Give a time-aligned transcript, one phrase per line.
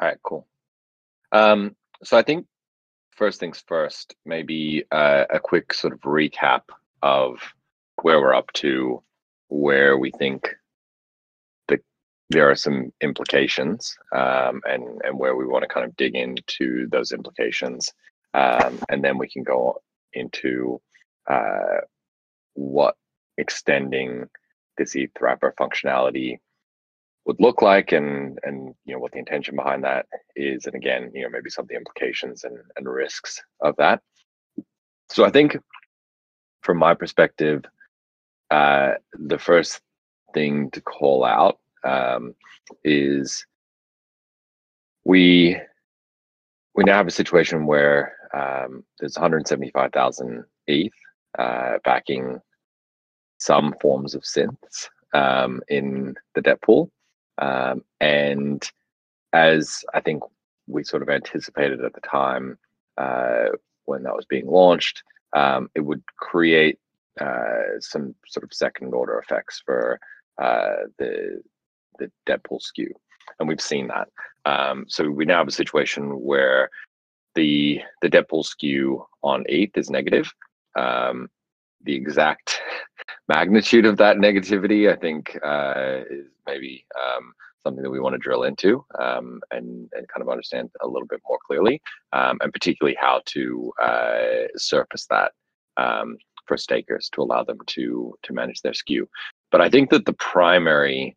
[0.00, 0.46] All right, cool.
[1.32, 2.46] Um, so I think
[3.12, 6.62] first things first, maybe uh, a quick sort of recap
[7.02, 7.38] of
[8.02, 9.02] where we're up to,
[9.48, 10.48] where we think
[11.68, 11.80] the,
[12.30, 16.88] there are some implications, um, and and where we want to kind of dig into
[16.90, 17.92] those implications,
[18.34, 19.80] um, and then we can go
[20.12, 20.80] into
[21.28, 21.80] uh,
[22.54, 22.96] what
[23.38, 24.28] extending
[24.76, 26.38] this ETH wrapper functionality
[27.26, 30.06] would look like and and you know what the intention behind that
[30.36, 34.00] is and again you know maybe some of the implications and, and risks of that
[35.08, 35.56] so i think
[36.62, 37.64] from my perspective
[38.50, 39.80] uh, the first
[40.32, 42.34] thing to call out um,
[42.84, 43.46] is
[45.04, 45.56] we
[46.74, 50.92] we now have a situation where um, there's 175,000 ETH
[51.38, 52.40] uh, backing
[53.38, 56.90] some forms of synths um, in the debt pool.
[57.38, 58.68] Um, and
[59.32, 60.22] as I think
[60.66, 62.58] we sort of anticipated at the time
[62.96, 63.48] uh,
[63.84, 65.02] when that was being launched,
[65.34, 66.78] um, it would create
[67.20, 69.98] uh, some sort of second order effects for
[70.40, 71.42] uh, the
[71.98, 72.92] the debt pool skew,
[73.38, 74.08] and we've seen that.
[74.46, 76.70] Um, so we now have a situation where
[77.34, 80.32] the the debt pool skew on ETH is negative.
[80.76, 81.28] Um,
[81.82, 82.60] the exact
[83.28, 87.32] magnitude of that negativity, I think, uh, is maybe um,
[87.64, 91.06] something that we want to drill into um, and, and kind of understand a little
[91.06, 91.80] bit more clearly,
[92.12, 95.32] um, and particularly how to uh, surface that
[95.76, 99.08] um, for stakers to allow them to to manage their skew.
[99.50, 101.16] But I think that the primary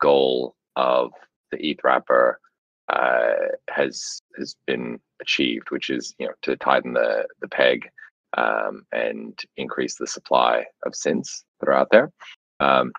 [0.00, 1.12] goal of
[1.52, 2.40] the ETH wrapper
[2.88, 3.34] uh,
[3.68, 7.88] has has been achieved, which is you know to tighten the the peg
[8.36, 12.12] um, and increase the supply of synths that are out there.
[12.60, 12.92] Um,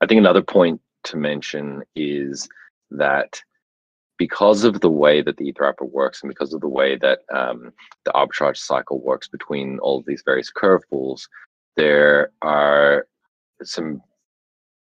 [0.00, 2.48] I think another point to mention is
[2.90, 3.40] that
[4.18, 7.20] because of the way that the ETH wrapper works and because of the way that
[7.34, 7.72] um,
[8.04, 11.28] the arbitrage cycle works between all of these various curve pools,
[11.76, 13.06] there are
[13.62, 14.02] some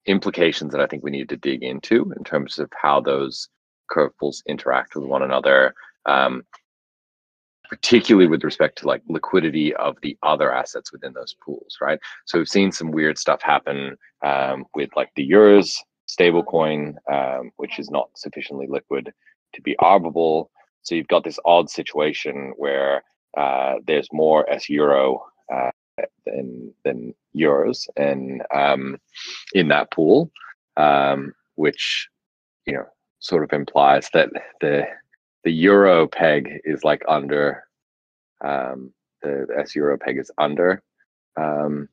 [0.07, 3.49] implications that I think we need to dig into in terms of how those
[3.89, 5.75] curve pools interact with one another,
[6.07, 6.45] um,
[7.71, 12.01] particularly with respect to like liquidity of the other assets within those pools, right?
[12.27, 15.77] So we've seen some weird stuff happen um, with like the euros
[16.09, 19.13] stablecoin, um, which is not sufficiently liquid
[19.55, 20.49] to be arbitrable.
[20.83, 23.05] So you've got this odd situation where
[23.37, 25.71] uh, there's more S euro uh,
[26.27, 28.99] than than euros, and um,
[29.55, 30.33] in that pool,
[30.77, 32.09] um, which
[32.67, 32.87] you know
[33.21, 34.87] sort of implies that the
[35.45, 37.65] the euro peg is like under
[38.43, 38.93] um,
[39.23, 40.83] the S euro peg is under
[41.37, 41.89] um,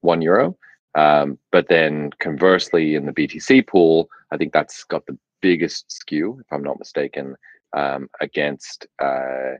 [0.00, 0.56] one euro.
[0.94, 6.38] Um, but then conversely, in the BTC pool, I think that's got the biggest skew,
[6.40, 7.36] if I'm not mistaken,
[7.76, 9.54] um, against uh,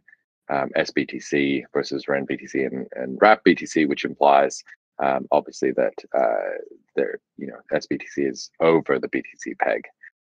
[0.50, 4.62] um, SBTC versus REN BTC and, and RAP BTC, which implies
[5.00, 6.58] um, obviously that uh,
[6.97, 9.82] there, you know, SBTC is over the BTC peg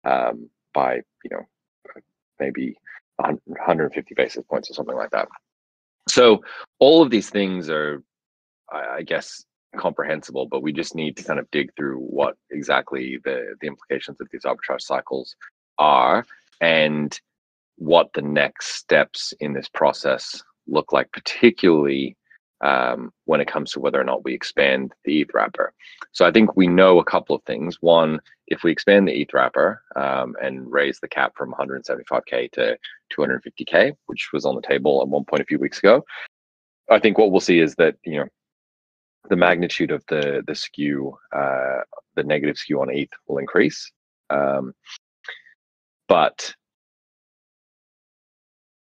[0.04, 1.42] um, by, you know,
[2.38, 2.76] maybe
[3.16, 5.28] 150 basis points or something like that.
[6.08, 6.42] So
[6.78, 8.02] all of these things are,
[8.72, 9.44] I guess,
[9.76, 14.20] comprehensible, but we just need to kind of dig through what exactly the, the implications
[14.20, 15.34] of these arbitrage cycles
[15.78, 16.24] are
[16.60, 17.18] and
[17.76, 22.16] what the next steps in this process look like, particularly
[22.60, 25.72] um, when it comes to whether or not we expand the ETH wrapper.
[26.12, 27.76] So I think we know a couple of things.
[27.80, 32.78] One, if we expand the ETH wrapper um, and raise the cap from 175k to
[33.16, 36.04] 250k, which was on the table at one point a few weeks ago,
[36.90, 38.26] I think what we'll see is that you know
[39.28, 41.80] the magnitude of the the skew, uh,
[42.14, 43.90] the negative skew on ETH will increase.
[44.30, 44.72] Um,
[46.08, 46.54] but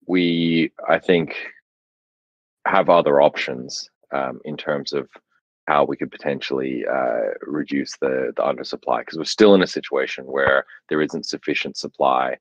[0.05, 1.35] we, I think,
[2.65, 5.07] have other options um, in terms of
[5.67, 10.25] how we could potentially uh, reduce the the undersupply because we're still in a situation
[10.25, 12.35] where there isn't sufficient supply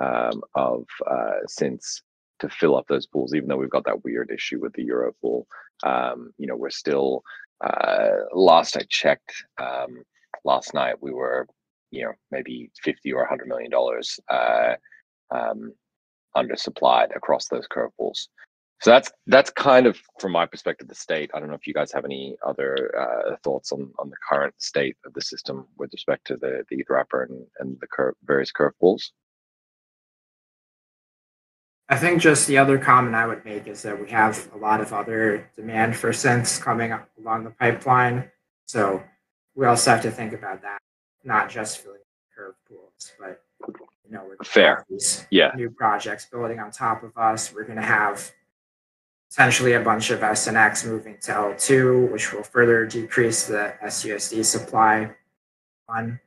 [0.00, 2.02] um, of uh, synths
[2.40, 5.12] to fill up those pools, even though we've got that weird issue with the euro
[5.20, 5.46] pool.
[5.82, 7.22] Um, you know, we're still
[7.64, 10.02] uh, last I checked um,
[10.44, 11.46] last night, we were
[11.90, 14.74] you know maybe 50 or 100 million dollars uh,
[15.30, 15.72] um,
[16.36, 18.28] undersupplied across those curve pools.
[18.80, 21.30] So that's that's kind of from my perspective the state.
[21.32, 24.54] I don't know if you guys have any other uh, thoughts on on the current
[24.58, 28.14] state of the system with respect to the the ETH wrapper and and the curve,
[28.24, 29.12] various curve pools.
[31.88, 34.80] I think just the other comment I would make is that we have a lot
[34.80, 38.30] of other demand for synths coming along the pipeline.
[38.66, 39.02] So
[39.54, 40.78] we also have to think about that,
[41.24, 42.00] not just filling
[42.34, 44.84] curve pools, but you know, we're Fair.
[44.88, 45.52] these Yeah.
[45.54, 47.52] new projects building on top of us.
[47.52, 48.32] We're going to have
[49.34, 55.10] potentially a bunch of SNX moving to L2, which will further decrease the SUSD supply.
[55.86, 56.20] One.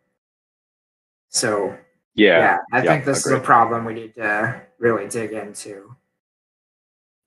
[1.29, 1.77] So
[2.15, 2.39] Yeah.
[2.39, 5.95] yeah, I yeah, think this is a problem we need to really dig into.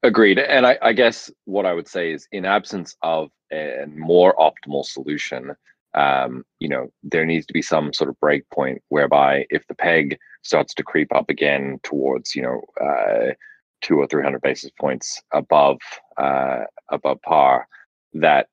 [0.02, 0.38] Agreed.
[0.38, 4.84] And I, I guess what I would say is, in absence of a more optimal
[4.84, 5.54] solution,
[5.94, 9.74] um, you know, there needs to be some sort of break point whereby if the
[9.74, 13.32] peg starts to creep up again towards, you know, uh,
[13.80, 15.78] two or three hundred basis points above
[16.16, 17.66] uh, above par,
[18.14, 18.48] that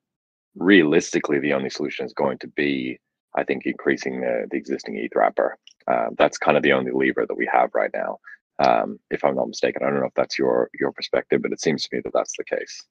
[0.54, 2.98] realistically the only solution is going to be,
[3.36, 5.56] I think, increasing the, the existing ETH wrapper.
[5.86, 8.18] Uh, that's kind of the only lever that we have right now
[8.58, 9.82] um, if I'm not mistaken.
[9.82, 12.36] I don't know if that's your your perspective, but it seems to me that that's
[12.36, 12.84] the case.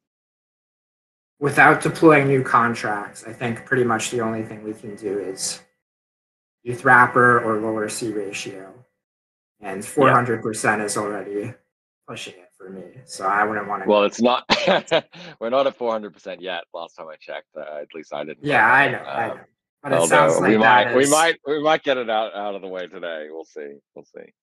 [1.39, 5.61] Without deploying new contracts, I think pretty much the only thing we can do is
[6.63, 8.73] ETH wrapper or lower C ratio.
[9.59, 11.53] And 400% is already
[12.07, 12.83] pushing it for me.
[13.05, 13.89] So I wouldn't want to.
[13.89, 14.45] Well, it's not.
[15.39, 16.63] we're not at 400 percent yet.
[16.73, 18.43] Last time I checked, uh, at least I didn't.
[18.45, 18.97] yeah, I know.
[18.99, 19.43] I Um, know.
[19.83, 22.55] But it sounds like we that might, we might, we might get it out out
[22.55, 23.27] of the way today.
[23.29, 23.75] We'll see.
[23.95, 24.33] We'll see.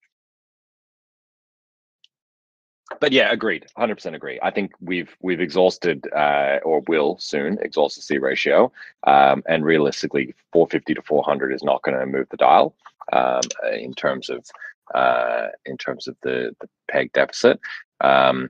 [3.01, 3.67] But yeah, agreed.
[3.77, 4.39] 100% agree.
[4.43, 8.71] I think we've we've exhausted uh, or will soon exhaust the C ratio,
[9.07, 12.75] um, and realistically, 450 to 400 is not going to move the dial
[13.13, 13.41] um,
[13.73, 14.47] in terms of
[14.93, 17.61] uh, in terms of the the peg deficit.
[18.01, 18.49] Um,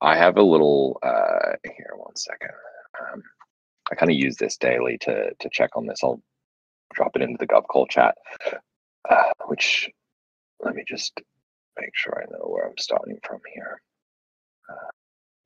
[0.00, 1.92] I have a little uh, here.
[1.96, 2.50] One second.
[3.00, 3.22] Um,
[3.90, 6.00] I kind of use this daily to to check on this.
[6.02, 6.22] I'll
[6.94, 8.16] drop it into the GovCall chat,
[9.08, 9.90] uh, which
[10.60, 11.20] let me just
[11.78, 13.80] make sure I know where I'm starting from here.
[14.68, 14.90] Uh,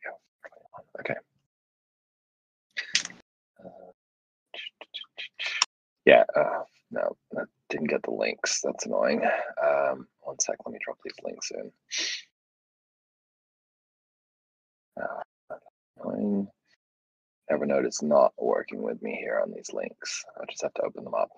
[0.05, 1.15] yeah, okay.
[3.65, 3.93] Uh,
[6.07, 8.61] yeah, uh, no, I didn't get the links.
[8.63, 9.23] That's annoying.
[9.63, 11.73] Um, one sec, let me drop these links in.
[15.03, 15.23] Uh.
[17.53, 20.25] Evernote is not working with me here on these links.
[20.41, 21.31] I just have to open them up.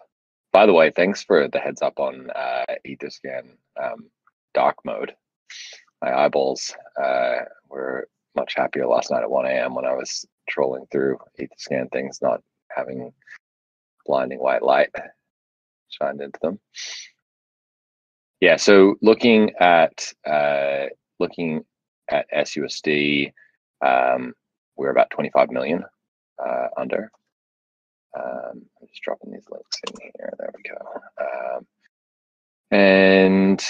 [0.53, 4.11] By the way, thanks for the heads up on uh, Etherscan um,
[4.53, 5.15] dark mode.
[6.01, 9.75] My eyeballs uh, were much happier last night at 1 a.m.
[9.75, 12.41] when I was trolling through Etherscan things, not
[12.71, 13.13] having
[14.07, 14.91] blinding white light
[15.95, 16.59] shined into them.
[18.41, 20.87] Yeah, so looking at uh,
[21.19, 21.65] looking
[22.11, 23.33] at SUSD,
[23.85, 24.35] um,
[24.77, 25.85] we're about 25 million
[26.45, 27.11] uh, under.
[28.19, 30.33] Um, I'm just dropping these links in here.
[30.39, 31.57] There we go.
[31.57, 31.67] Um,
[32.71, 33.65] and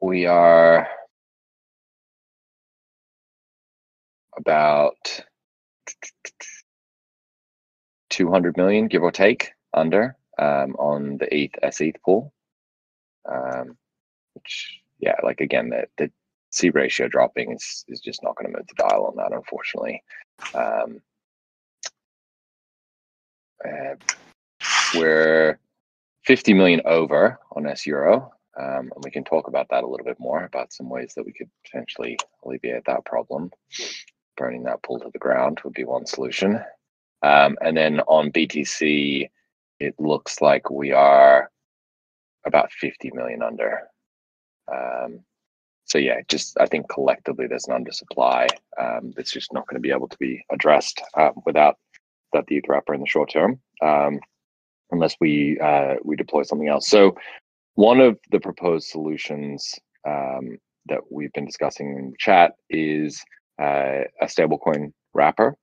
[0.00, 0.88] we are
[4.36, 5.22] about
[8.10, 12.32] 200 million, give or take, under um, on the ETH SETH pool.
[13.28, 13.76] Um,
[14.34, 16.10] which, yeah, like again, the, the
[16.50, 20.02] C ratio dropping is, is just not going to move the dial on that, unfortunately.
[20.54, 21.00] Um,
[23.64, 23.94] uh,
[24.94, 25.58] we're
[26.24, 28.32] 50 million over on S Euro.
[28.58, 31.24] Um, and we can talk about that a little bit more about some ways that
[31.24, 33.50] we could potentially alleviate that problem.
[34.36, 36.60] Burning that pool to the ground would be one solution.
[37.22, 39.30] Um, and then on BTC,
[39.82, 41.50] it looks like we are
[42.46, 43.80] about 50 million under.
[44.72, 45.20] Um,
[45.84, 48.48] so yeah, just I think collectively there's an undersupply
[48.80, 51.76] um, that's just not going to be able to be addressed uh, without
[52.32, 54.20] that the wrapper in the short term, um,
[54.92, 56.88] unless we uh, we deploy something else.
[56.88, 57.16] So
[57.74, 59.74] one of the proposed solutions
[60.06, 63.22] um, that we've been discussing in chat is
[63.60, 65.56] uh, a stablecoin wrapper,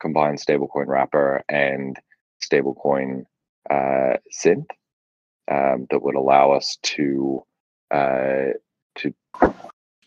[0.00, 1.98] combined stablecoin wrapper and
[2.40, 3.24] stablecoin
[3.70, 4.66] uh, synth
[5.50, 7.42] um, that would allow us to
[7.90, 8.52] uh,
[8.96, 9.14] to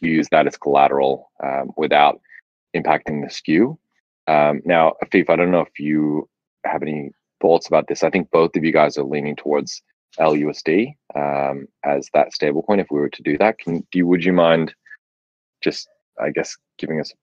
[0.02, 2.20] use that as collateral um, without
[2.76, 3.78] impacting the skew.
[4.28, 6.28] Um, now, Afif, I don't know if you
[6.66, 7.12] have any
[7.42, 8.04] thoughts about this.
[8.04, 9.82] I think both of you guys are leaning towards
[10.20, 12.80] LUSD um, as that stablecoin.
[12.80, 14.74] If we were to do that, can do you, would you mind
[15.62, 15.88] just,
[16.22, 17.16] I guess, giving us a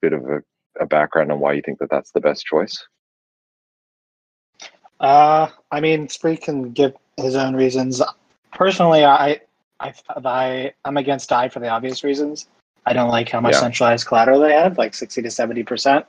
[0.00, 0.42] bit of a,
[0.80, 2.86] a background on why you think that that's the best choice?
[5.00, 8.02] Uh, I mean, Spreek can give his own reasons.
[8.52, 9.40] Personally, I,
[9.80, 12.48] I, I, I'm against DAI for the obvious reasons.
[12.86, 13.60] I don't like how much Yeah.
[13.60, 16.06] centralized collateral they have, like 60 to 70 percent.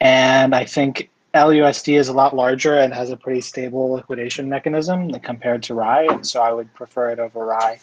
[0.00, 5.10] And I think LUSD is a lot larger and has a pretty stable liquidation mechanism
[5.20, 6.06] compared to RAI.
[6.06, 7.80] and so I would prefer it over RAI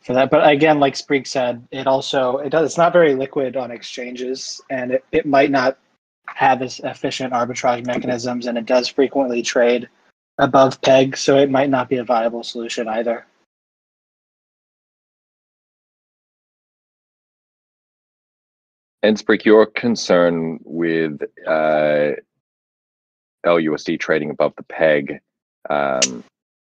[0.00, 0.30] for that.
[0.30, 4.60] But again, like Spreek said, it also it does it's not very liquid on exchanges,
[4.70, 5.78] and it, it might not
[6.28, 9.88] have as efficient arbitrage mechanisms, and it does frequently trade
[10.38, 13.26] above peg, so it might not be a viable solution either.
[19.02, 22.12] And Spreek, your concern with uh,
[23.46, 25.20] LUSD trading above the peg
[25.70, 26.24] um,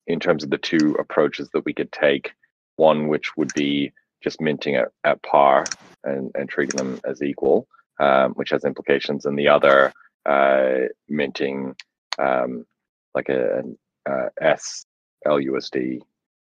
[0.07, 2.33] in terms of the two approaches that we could take,
[2.76, 5.64] one which would be just minting at, at par
[6.05, 7.67] and, and treating them as equal,
[7.99, 9.93] um, which has implications, and the other
[10.26, 11.75] uh, minting
[12.19, 12.67] um,
[13.14, 13.62] like a,
[14.07, 14.87] a S
[15.26, 16.00] LUSD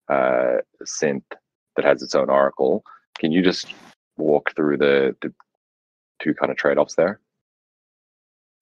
[0.09, 1.23] uh, synth
[1.75, 2.83] that has its own oracle.
[3.17, 3.73] Can you just
[4.17, 5.33] walk through the, the
[6.21, 7.19] two kind of trade-offs there?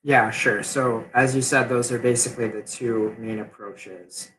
[0.04, 0.64] Yeah, sure.
[0.64, 4.32] So as you said, those are basically the two main approaches.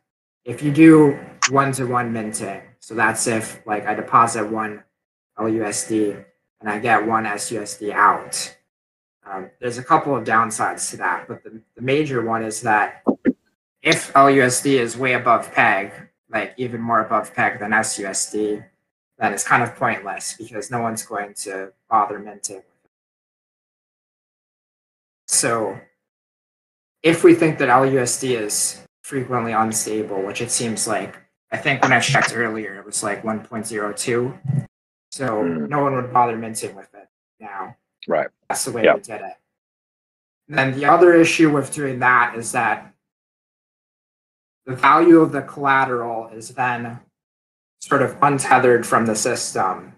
[0.44, 1.18] If you do
[1.50, 4.85] one-to-one minting, so that's if like I deposit one
[5.38, 6.25] LUSD
[6.61, 8.57] and I get one SUSD out.
[9.26, 13.05] Um, there's a couple of downsides to that, but the, the major one is that
[13.83, 15.93] if LUSD is way above peg,
[16.31, 18.64] like even more above peg than SUSD,
[19.19, 22.62] then it's kind of pointless because no one's going to bother minting.
[25.26, 25.79] So
[27.02, 31.17] if we think that LUSD is frequently unstable, which it seems like,
[31.52, 34.69] I think when I checked earlier, it was like 1.02.
[35.11, 35.69] So Mm.
[35.69, 37.09] no one would bother minting with it
[37.40, 37.76] now.
[38.07, 38.29] Right.
[38.49, 38.97] That's the way Yep.
[38.97, 39.37] we did it.
[40.49, 42.93] then the other issue with doing that is that
[44.64, 46.99] the value of the collateral is then
[47.81, 49.97] sort of untethered from the system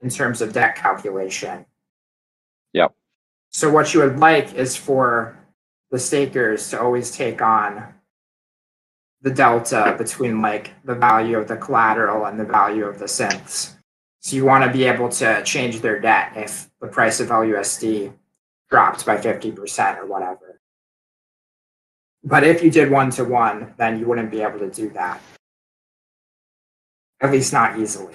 [0.00, 1.66] in terms of debt calculation.
[2.72, 2.94] Yep.
[3.50, 5.38] So what you would like is for
[5.92, 7.94] the stakers to always take on
[9.20, 13.76] the delta between like the value of the collateral and the value of the synths.
[14.24, 18.10] So you want to be able to change their debt if the price of LUSD
[18.70, 20.62] dropped by 50% or whatever.
[22.24, 25.20] But if you did one to one, then you wouldn't be able to do that.
[27.20, 28.14] At least not easily.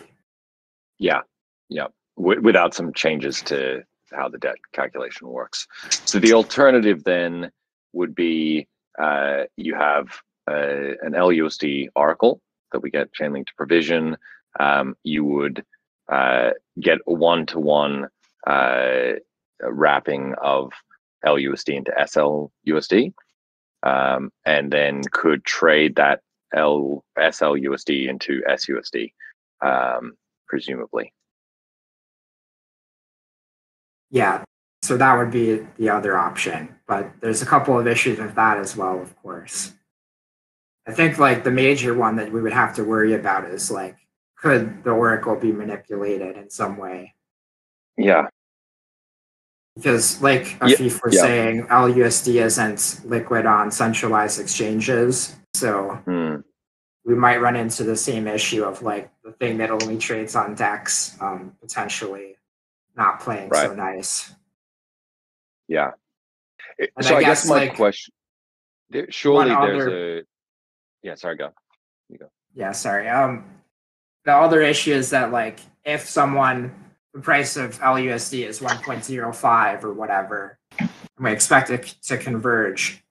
[0.97, 1.21] Yeah,
[1.69, 1.87] yeah.
[2.17, 5.67] W- without some changes to how the debt calculation works.
[6.05, 7.51] So the alternative then
[7.93, 10.07] would be uh, you have
[10.49, 14.17] uh, an LUSD oracle that we get Chainlink to provision.
[14.59, 15.63] Um, you would
[16.11, 18.07] uh, get a one-to-one
[18.47, 19.13] uh,
[19.61, 20.71] wrapping of
[21.25, 23.13] LUSD into SLUSD,
[23.83, 26.21] um, and then could trade that
[26.53, 29.13] L SLUSD into SUSD,
[29.61, 31.13] um, presumably.
[34.09, 34.43] Yeah.
[34.81, 36.75] So that would be the other option.
[36.87, 39.73] But there's a couple of issues with that as well, of course.
[40.87, 43.97] I think like the major one that we would have to worry about is like,
[44.41, 47.15] could the Oracle be manipulated in some way?
[47.97, 48.27] Yeah,
[49.75, 51.21] Because like Yeah, Afif was yeah.
[51.21, 55.35] saying, LUSD isn't liquid on centralized exchanges.
[55.53, 56.35] So Hmm.
[57.03, 60.55] we might run into the same issue of like the thing that only trades on
[60.55, 62.37] DEX um, potentially
[62.95, 64.33] not playing so nice.
[65.67, 65.91] yeah.
[66.77, 68.13] It- so I I, guess, guess, my like, question,
[68.89, 70.23] there, surely there's other- a,
[71.03, 71.51] yeah, sorry, go.
[72.55, 73.07] Yeah, sorry.
[73.07, 73.43] Um,
[74.29, 76.71] the other issue is that like if someone
[77.15, 83.03] the price of LUSD is 1.05 or whatever, and we expect it to converge,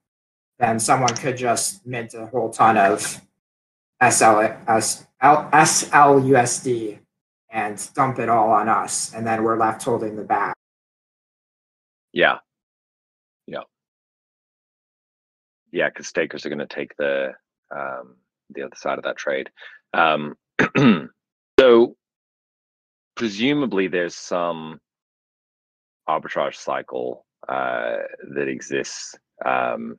[0.61, 3.21] then someone could just mint a whole ton of
[4.01, 7.01] SL, S, L, SLUSD
[7.51, 10.55] and dump it all on us, and then we're left holding the bag.
[12.13, 12.39] Yeah.
[13.49, 13.65] Yeah.
[15.73, 17.33] Yeah, because stakers are going to take the
[17.75, 18.15] um,
[18.51, 19.51] the other side of that trade.
[19.93, 20.37] Um,
[21.61, 21.97] so
[23.17, 24.81] presumably there's some
[26.09, 27.97] arbitrage cycle uh,
[28.35, 29.99] that exists, um,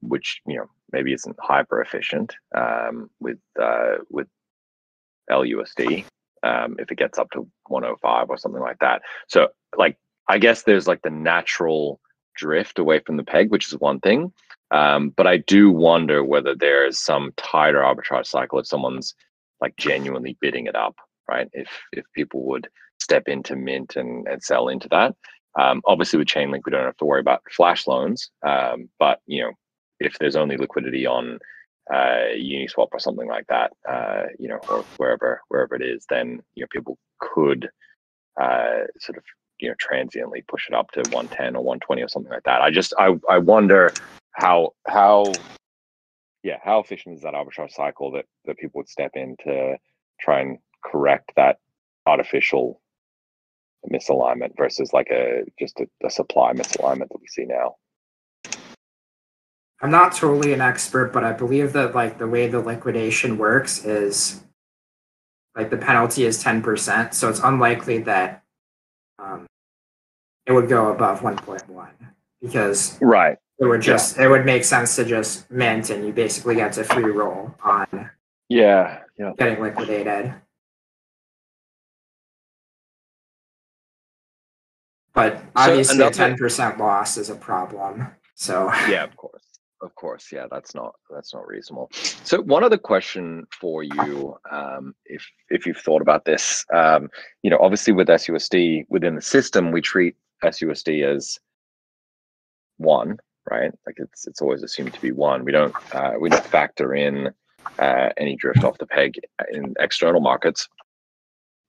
[0.00, 4.28] which you know maybe isn't hyper efficient um, with uh, with
[5.30, 6.04] LUSD
[6.42, 9.02] um, if it gets up to 105 or something like that.
[9.28, 12.00] So like I guess there's like the natural
[12.36, 14.32] drift away from the peg, which is one thing.
[14.70, 19.14] Um, but I do wonder whether there's some tighter arbitrage cycle if someone's
[19.60, 20.96] like genuinely bidding it up,
[21.28, 21.48] right?
[21.52, 25.14] If if people would step into mint and, and sell into that.
[25.58, 28.30] Um, obviously with Chainlink, we don't have to worry about flash loans.
[28.46, 29.52] Um, but you know,
[30.00, 31.38] if there's only liquidity on
[31.92, 36.42] uh, Uniswap or something like that, uh, you know, or wherever wherever it is, then
[36.54, 37.70] you know people could
[38.40, 39.24] uh, sort of
[39.60, 42.60] you know transiently push it up to 110 or 120 or something like that.
[42.60, 43.92] I just I I wonder
[44.32, 45.32] how how
[46.46, 49.76] yeah how efficient is that arbitrage cycle that that people would step in to
[50.20, 51.58] try and correct that
[52.06, 52.80] artificial
[53.92, 57.76] misalignment versus like a just a, a supply misalignment that we see now.
[59.82, 63.84] I'm not totally an expert, but I believe that like the way the liquidation works
[63.84, 64.42] is
[65.54, 68.42] like the penalty is 10%, so it's unlikely that
[69.18, 69.46] um,
[70.46, 71.88] it would go above 1.1
[72.40, 73.38] because Right.
[73.58, 76.84] It would just it would make sense to just mint and you basically get to
[76.84, 78.10] free roll on
[78.48, 79.00] Yeah.
[79.18, 79.32] Yeah.
[79.38, 80.34] getting liquidated.
[85.14, 88.08] But obviously, a another- ten percent loss is a problem.
[88.34, 89.42] So yeah of course
[89.82, 94.94] of course yeah that's not that's not reasonable so one other question for you um
[95.04, 97.10] if if you've thought about this um
[97.42, 101.38] you know obviously with susd within the system we treat susd as
[102.78, 103.18] one
[103.50, 103.72] right?
[103.86, 105.44] Like it's it's always assumed to be one.
[105.44, 107.30] We don't uh, we don't factor in
[107.78, 109.14] uh, any drift off the peg
[109.52, 110.68] in external markets.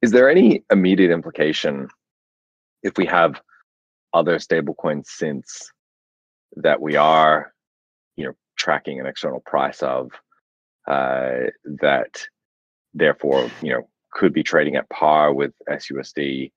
[0.01, 1.88] Is there any immediate implication
[2.84, 3.41] if we have
[4.13, 5.72] other stablecoins since
[6.55, 7.53] that we are,
[8.15, 10.12] you know, tracking an external price of
[10.88, 11.50] uh,
[11.81, 12.25] that,
[12.93, 16.51] therefore, you know, could be trading at par with SUSD.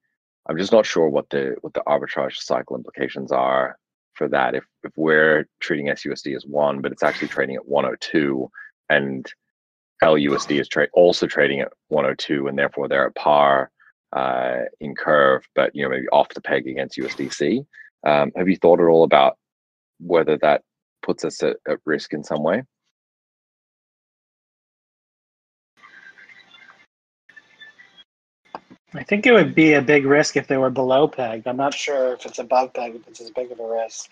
[0.48, 3.76] I'm just not sure what the what the arbitrage cycle implications are
[4.20, 4.54] for that.
[4.54, 8.50] If if we're treating SUSD as one, but it's actually trading at 102,
[8.90, 9.26] and
[10.04, 13.70] LUSD is tra- also trading at 102, and therefore they're at par
[14.12, 17.64] uh, in curve, but you know maybe off the peg against USDC.
[18.06, 19.38] Um, have you thought at all about
[20.00, 20.60] whether that
[21.02, 22.64] puts us at, at risk in some way?
[28.94, 31.46] I think it would be a big risk if they were below peg.
[31.46, 34.10] I'm not sure if it's above peg if it's as big of a risk.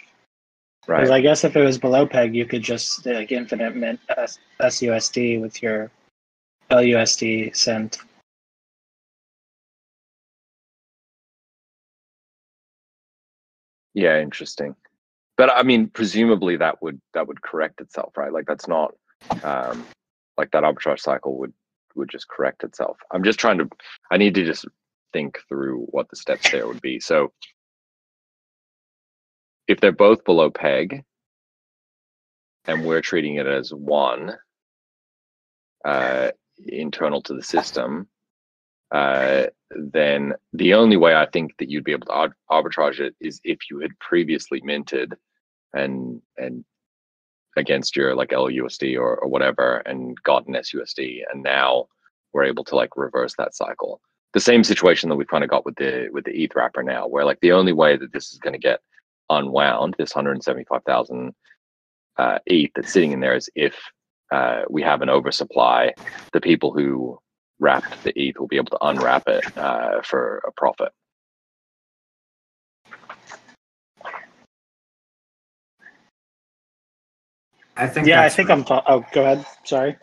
[0.87, 1.01] Right.
[1.01, 4.39] Because I guess if it was below peg, you could just like infinite mint S-
[4.61, 5.91] SUSD with your
[6.71, 7.99] LUSD sent.
[13.95, 14.77] Yeah, interesting.
[15.37, 18.33] But I mean, presumably that would that would correct itself, right?
[18.33, 18.95] Like that's not
[19.43, 19.85] um,
[20.37, 21.53] like that arbitrage cycle would
[21.99, 22.99] would just correct itself.
[23.11, 23.69] I'm just trying to.
[24.11, 24.67] I need to just
[25.13, 27.01] think through what the steps there would be.
[27.01, 27.33] So
[29.67, 31.05] if they're both below peg,
[32.65, 34.37] and we're treating it as one
[35.85, 36.31] uh,
[36.67, 38.09] internal to the system,
[38.91, 43.41] uh, then the only way I think that you'd be able to arbitrage it is
[43.45, 45.15] if you had previously minted
[45.75, 46.65] and and
[47.59, 51.87] against your like LUSD or, or whatever and gotten SUSD and now
[52.33, 54.01] we're able to like reverse that cycle.
[54.35, 57.07] The same situation that we've kind of got with the with the ETH wrapper now,
[57.07, 58.81] where like the only way that this is going to get
[59.31, 61.35] unwound, this 175,000
[62.19, 63.75] uh, ETH that's sitting in there is if
[64.31, 65.95] uh, we have an oversupply.
[66.33, 67.19] The people who
[67.59, 70.93] wrapped the ETH will be able to unwrap it uh, for a profit.
[77.79, 78.59] I think Yeah, I that's think right.
[78.59, 78.65] I'm.
[78.65, 79.47] Ta- oh, go ahead.
[79.65, 79.97] Sorry.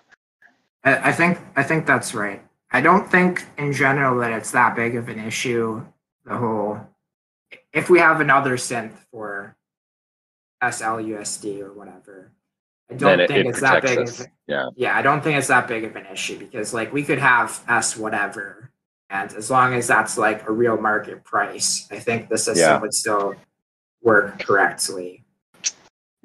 [0.84, 2.42] I, I think I think that's right.
[2.72, 5.86] I don't think in general that it's that big of an issue.
[6.26, 6.80] The whole
[7.74, 9.56] if we have another synth for
[10.64, 12.32] SLUSD or whatever,
[12.90, 14.00] I don't it, think it it's that big.
[14.00, 14.22] us.
[14.22, 14.70] Of, Yeah.
[14.76, 17.62] yeah, I don't think it's that big of an issue because like we could have
[17.68, 18.72] S whatever,
[19.10, 22.80] and as long as that's like a real market price, I think the system Yeah.
[22.80, 23.36] would still
[24.02, 25.25] work correctly.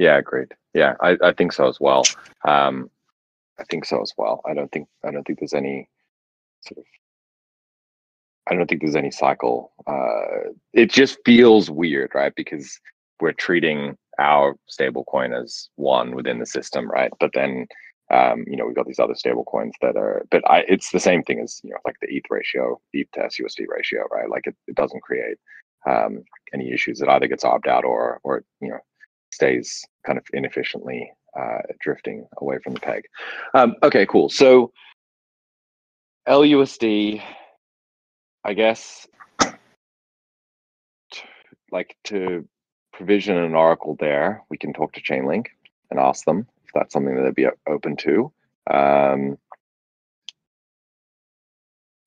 [0.01, 0.55] Yeah, agreed.
[0.73, 2.05] Yeah, I, I think so as well.
[2.49, 2.89] Um,
[3.59, 4.41] I think so as well.
[4.49, 5.91] I don't think I don't think there's any
[6.63, 6.85] sort of
[8.51, 9.73] I don't think there's any cycle.
[9.87, 12.33] Uh, it just feels weird, right?
[12.35, 12.81] Because
[13.21, 17.13] we're treating our stable coin as one within the system, right?
[17.21, 17.67] But then
[18.11, 20.99] um, you know, we've got these other stable coins that are but I it's the
[21.01, 24.31] same thing as you know, like the ETH ratio, ETH to SUSD ratio, right?
[24.31, 25.37] Like it, it doesn't create
[25.87, 27.03] um any issues.
[27.03, 28.81] It either gets opt out or or you know
[29.41, 33.05] stays kind of inefficiently uh, drifting away from the peg.
[33.55, 34.29] Um, okay, cool.
[34.29, 34.71] So
[36.29, 37.23] LUSD,
[38.45, 39.07] I guess,
[41.73, 42.47] like to
[42.93, 45.47] provision an oracle there, we can talk to Chainlink
[45.91, 48.31] and ask them if that's something that they'd be open to.
[48.71, 49.39] Um,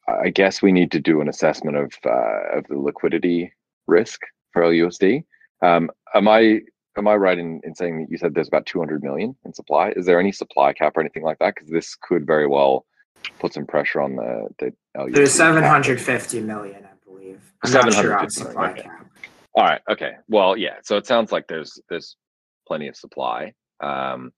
[0.07, 3.53] I guess we need to do an assessment of uh, of the liquidity
[3.87, 5.23] risk for LUSD.
[5.63, 6.59] Um, am I
[6.97, 9.91] am I right in, in saying that you said there's about 200 million in supply?
[9.95, 11.55] Is there any supply cap or anything like that?
[11.55, 12.85] Because this could very well
[13.39, 15.15] put some pressure on the the LUSD.
[15.15, 15.55] There's cap.
[15.55, 17.41] 750 million, I believe.
[17.63, 18.81] I'm not sure on 750 supply okay.
[18.83, 19.07] cap.
[19.55, 19.81] All right.
[19.89, 20.13] Okay.
[20.27, 20.77] Well, yeah.
[20.83, 22.15] So it sounds like there's there's
[22.67, 23.53] plenty of supply.
[23.79, 24.31] Um,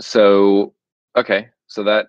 [0.00, 0.74] so
[1.16, 1.48] okay.
[1.66, 2.08] So that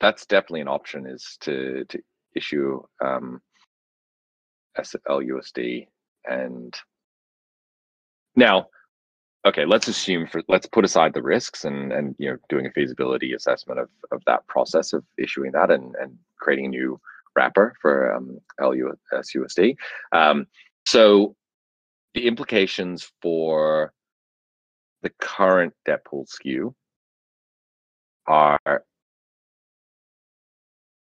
[0.00, 2.00] that's definitely an option is to to
[2.34, 3.40] issue um,
[4.78, 5.88] SLUSD
[6.26, 6.74] and
[8.36, 8.66] now
[9.46, 12.70] okay, let's assume for let's put aside the risks and and you know doing a
[12.72, 17.00] feasibility assessment of of that process of issuing that and and creating a new
[17.36, 19.76] wrapper for um, LUSUSD.
[20.12, 20.46] Um,
[20.86, 21.36] so
[22.14, 23.92] the implications for
[25.02, 26.74] the current debt pool skew
[28.26, 28.84] are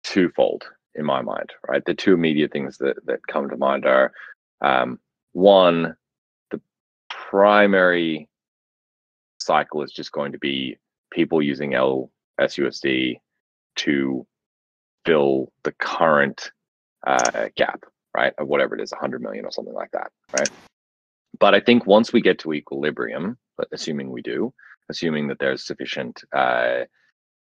[0.03, 1.85] twofold in my mind, right?
[1.85, 4.13] The two immediate things that, that come to mind are
[4.63, 4.99] um,
[5.33, 5.95] one,
[7.35, 8.29] primary
[9.41, 10.77] cycle is just going to be
[11.11, 13.17] people using LSUSD
[13.75, 14.27] to
[15.05, 16.53] fill the current
[17.05, 17.83] uh, gap,
[18.17, 18.33] right?
[18.39, 20.49] Of whatever it is, 100 million or something like that, right?
[21.41, 23.37] But I think once we get to equilibrium,
[23.73, 24.55] assuming we do,
[24.89, 26.85] assuming that there's sufficient uh,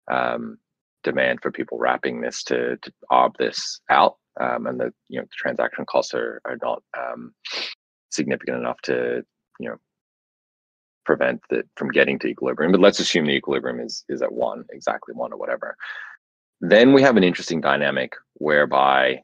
[0.10, 0.58] um,
[1.04, 5.36] demand for people wrapping this to, to this out, um, and the you know the
[5.36, 7.34] transaction costs are are not um,
[8.10, 9.26] significant enough to
[9.60, 9.78] you know
[11.06, 12.72] prevent that from getting to equilibrium.
[12.72, 15.76] But let's assume the equilibrium is is at one, exactly one or whatever.
[16.62, 19.22] Then we have an interesting dynamic whereby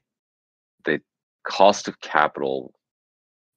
[0.86, 1.00] the
[1.48, 2.74] cost of capital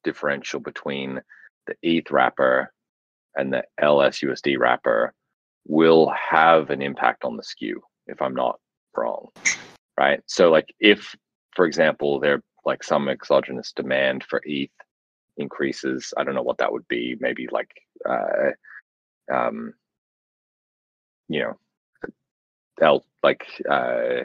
[0.03, 1.21] differential between
[1.67, 2.71] the ETH wrapper
[3.35, 5.13] and the LSUSD wrapper
[5.67, 8.59] will have an impact on the skew if I'm not
[8.95, 9.27] wrong.
[9.97, 10.21] Right.
[10.25, 11.15] So like if,
[11.55, 14.69] for example, there like some exogenous demand for ETH
[15.41, 17.71] increases, I don't know what that would be, maybe like
[18.09, 18.51] uh
[19.31, 19.73] um
[21.27, 21.57] you know
[22.81, 24.23] L like uh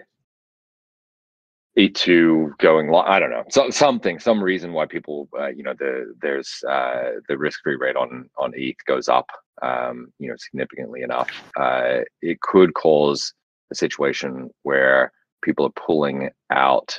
[1.79, 3.05] E2 going long.
[3.07, 3.45] I don't know.
[3.51, 7.97] So, something, some reason why people, uh, you know, the there's uh, the risk-free rate
[7.97, 9.29] on on ETH goes up,
[9.63, 11.31] um, you know, significantly enough.
[11.57, 13.35] Uh, it could cause
[13.71, 16.99] a situation where people are pulling out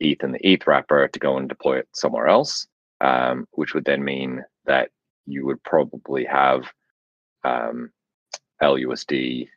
[0.00, 2.66] ETH in the ETH wrapper to go and deploy it somewhere else,
[3.02, 4.90] um, which would then mean that
[5.26, 6.64] you would probably have
[7.44, 7.90] um,
[8.62, 9.48] LUSD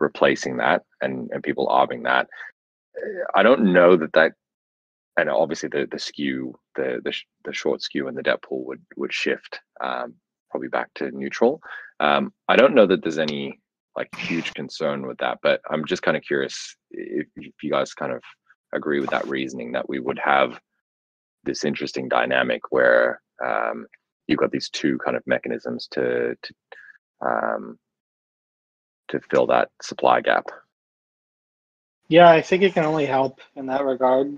[0.00, 2.26] replacing that and, and people arbing that.
[3.34, 4.32] I don't know that that,
[5.16, 7.14] and obviously the the skew, the the,
[7.44, 10.14] the short skew and the debt pool would would shift um,
[10.50, 11.60] probably back to neutral.
[12.00, 13.60] Um, I don't know that there's any
[13.96, 17.92] like huge concern with that, but I'm just kind of curious if, if you guys
[17.92, 18.22] kind of
[18.72, 20.58] agree with that reasoning that we would have
[21.44, 23.86] this interesting dynamic where um,
[24.26, 26.54] you've got these two kind of mechanisms to to
[27.20, 27.78] um,
[29.08, 30.46] to fill that supply gap.
[32.08, 34.36] Yeah, I think it can only help in that regard.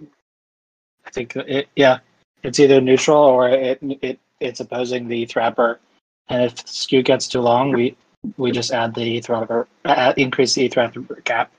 [1.07, 1.99] I think it, yeah,
[2.43, 5.81] it's either neutral or it it it's opposing the ETH wrapper.
[6.29, 7.97] And if skew gets too long, we
[8.37, 11.53] we just add the ETH wrapper, uh, increase the ETH wrapper gap.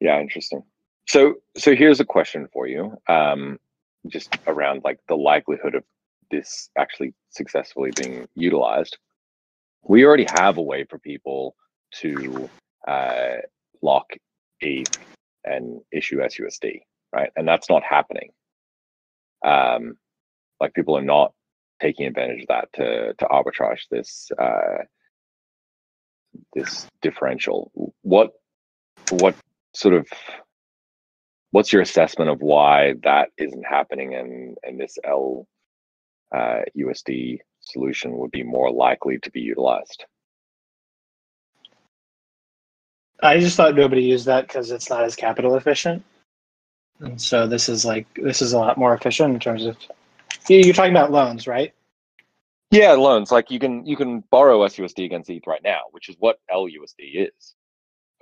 [0.00, 0.62] Yeah, interesting.
[1.10, 3.58] So so here's a question for you, um,
[4.06, 5.82] just around like the likelihood of
[6.30, 8.96] this actually successfully being utilized.
[9.82, 11.56] We already have a way for people
[12.02, 12.48] to
[12.86, 13.38] uh,
[13.82, 14.12] lock
[14.60, 14.96] ETH
[15.42, 17.30] and issue SUSD, right?
[17.34, 18.30] And that's not happening.
[19.44, 19.94] Um,
[20.60, 21.32] like people are not
[21.82, 24.84] taking advantage of that to to arbitrage this uh,
[26.54, 27.72] this differential.
[28.02, 28.30] What
[29.10, 29.34] what
[29.74, 30.06] sort of
[31.50, 35.46] what's your assessment of why that isn't happening and and this L
[36.34, 40.04] uh, USD solution would be more likely to be utilized?
[43.22, 46.02] I just thought nobody used that because it's not as capital efficient.
[47.00, 49.76] And so this is like this is a lot more efficient in terms of
[50.48, 51.72] you're talking about loans, right?
[52.70, 53.30] Yeah, loans.
[53.30, 57.28] Like you can you can borrow SUSD against ETH right now, which is what LUSD
[57.28, 57.54] is,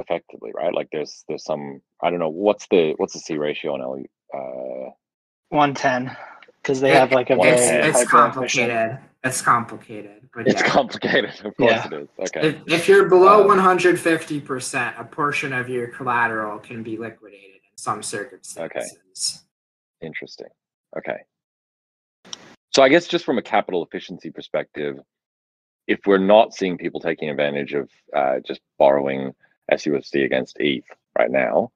[0.01, 0.73] effectively, right?
[0.75, 4.03] Like there's there's some I don't know what's the what's the C ratio on L
[4.35, 4.91] uh
[5.51, 6.17] one ten
[6.63, 8.99] because they have like a it's, very it's hyper-efficient- complicated.
[9.25, 10.69] It's complicated, but it's yeah.
[10.69, 11.87] complicated, of course Yeah.
[11.89, 12.09] it is.
[12.29, 12.49] Okay.
[12.51, 17.77] If, if you're below Um, 150%, a portion of your collateral can be liquidated in
[17.77, 18.77] some circumstances.
[18.77, 18.87] Okay.
[20.07, 20.47] Interesting.
[20.97, 21.17] Okay.
[22.73, 24.99] So I guess just from a capital efficiency perspective,
[25.89, 29.33] if we're not seeing people taking advantage of uh, just borrowing
[29.71, 30.85] SUSD against ETH
[31.19, 31.73] right now,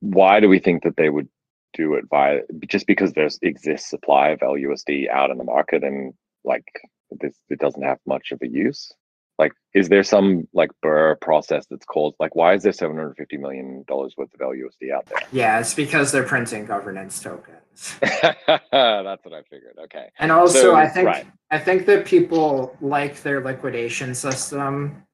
[0.00, 1.28] why do we think that they would
[1.74, 6.12] do it via just because there's exists supply of LUSD out in the market and
[6.44, 6.64] like
[7.10, 8.92] this it doesn't have much of a use?
[9.38, 13.84] Like, is there some like Burr process that's called like why is there 750 million
[13.88, 15.18] dollars worth of LUSD out there?
[15.32, 17.96] Yeah, it's because they're printing governance tokens.
[18.00, 19.78] That's what I figured.
[19.84, 20.10] Okay.
[20.18, 21.26] And also, So, I think right.
[21.50, 25.04] I think that people like their liquidation system.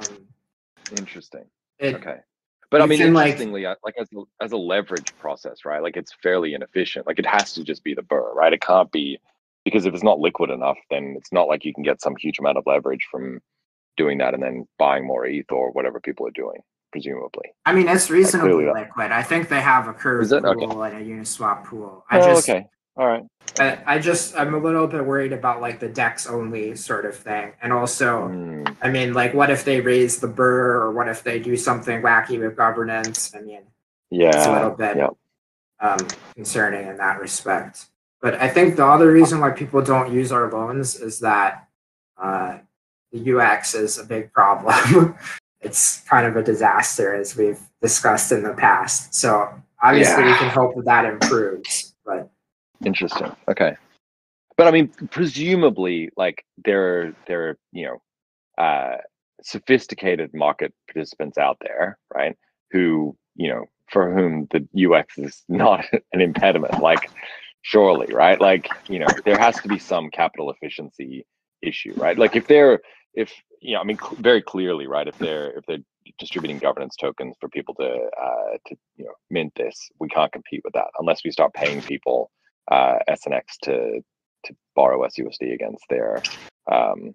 [0.00, 0.27] Um,
[0.96, 1.44] Interesting.
[1.78, 2.18] it, Okay.
[2.70, 5.82] But I mean, can, like- interestingly, uh, like as a, as a leverage process, right?
[5.82, 7.06] Like it's fairly inefficient.
[7.06, 8.52] Like it has to just be the burr, right?
[8.52, 9.18] It can't be
[9.64, 12.38] because if it's not liquid enough, then it's not like you can get some huge
[12.38, 13.40] amount of leverage from
[13.96, 16.60] doing that and then buying more ETH or whatever people are doing,
[16.92, 17.52] presumably.
[17.66, 18.74] I mean, it's reasonably not.
[18.74, 19.12] liquid.
[19.12, 20.96] I think they have a curve pool Okay.
[20.96, 22.04] and a Uniswap pool.
[22.10, 22.66] I oh, just, okay.
[22.98, 23.24] All right.
[23.60, 27.16] I, I just, I'm a little bit worried about like the Dex only sort of
[27.16, 28.26] thing, and also.
[28.28, 28.64] Hmm.
[28.82, 32.02] I mean, like, what if they raise the burr, or what if they do something
[32.02, 33.34] wacky with governance?
[33.34, 33.62] I mean,
[34.10, 34.28] yeah.
[34.28, 35.08] it's a little bit yeah.
[35.80, 35.98] um,
[36.34, 37.86] concerning in that respect.
[38.20, 41.68] But I think the other reason why people don't use our loans is that
[42.20, 42.58] uh,
[43.12, 45.14] the UX is a big problem.
[45.60, 49.14] it's kind of a disaster, as we've discussed in the past.
[49.14, 49.48] So
[49.80, 51.94] obviously, we can hope that that improves.
[52.04, 52.30] But
[52.84, 53.32] Interesting.
[53.48, 53.76] Okay.
[54.56, 58.96] But I mean, presumably, like there, are there, are, you know, uh,
[59.42, 62.36] sophisticated market participants out there, right?
[62.72, 66.80] Who, you know, for whom the UX is not an impediment.
[66.80, 67.10] Like,
[67.62, 68.40] surely, right?
[68.40, 71.24] Like, you know, there has to be some capital efficiency
[71.62, 72.18] issue, right?
[72.18, 72.80] Like, if they're,
[73.14, 75.06] if you know, I mean, cl- very clearly, right?
[75.06, 75.78] If they're, if they're
[76.18, 80.62] distributing governance tokens for people to, uh, to, you know, mint this, we can't compete
[80.64, 82.30] with that unless we start paying people
[82.70, 84.04] uh, SNX to
[84.44, 86.22] to borrow SUSD against their
[86.70, 87.14] um,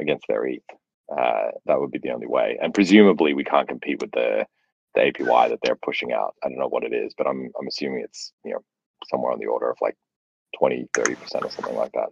[0.00, 0.62] against their ETH.
[1.10, 4.46] Uh, that would be the only way, and presumably we can't compete with the
[4.94, 6.34] the APY that they're pushing out.
[6.42, 8.60] I don't know what it is, but I'm I'm assuming it's you know
[9.08, 9.96] somewhere on the order of like
[10.58, 12.08] 20, 30 percent or something like that.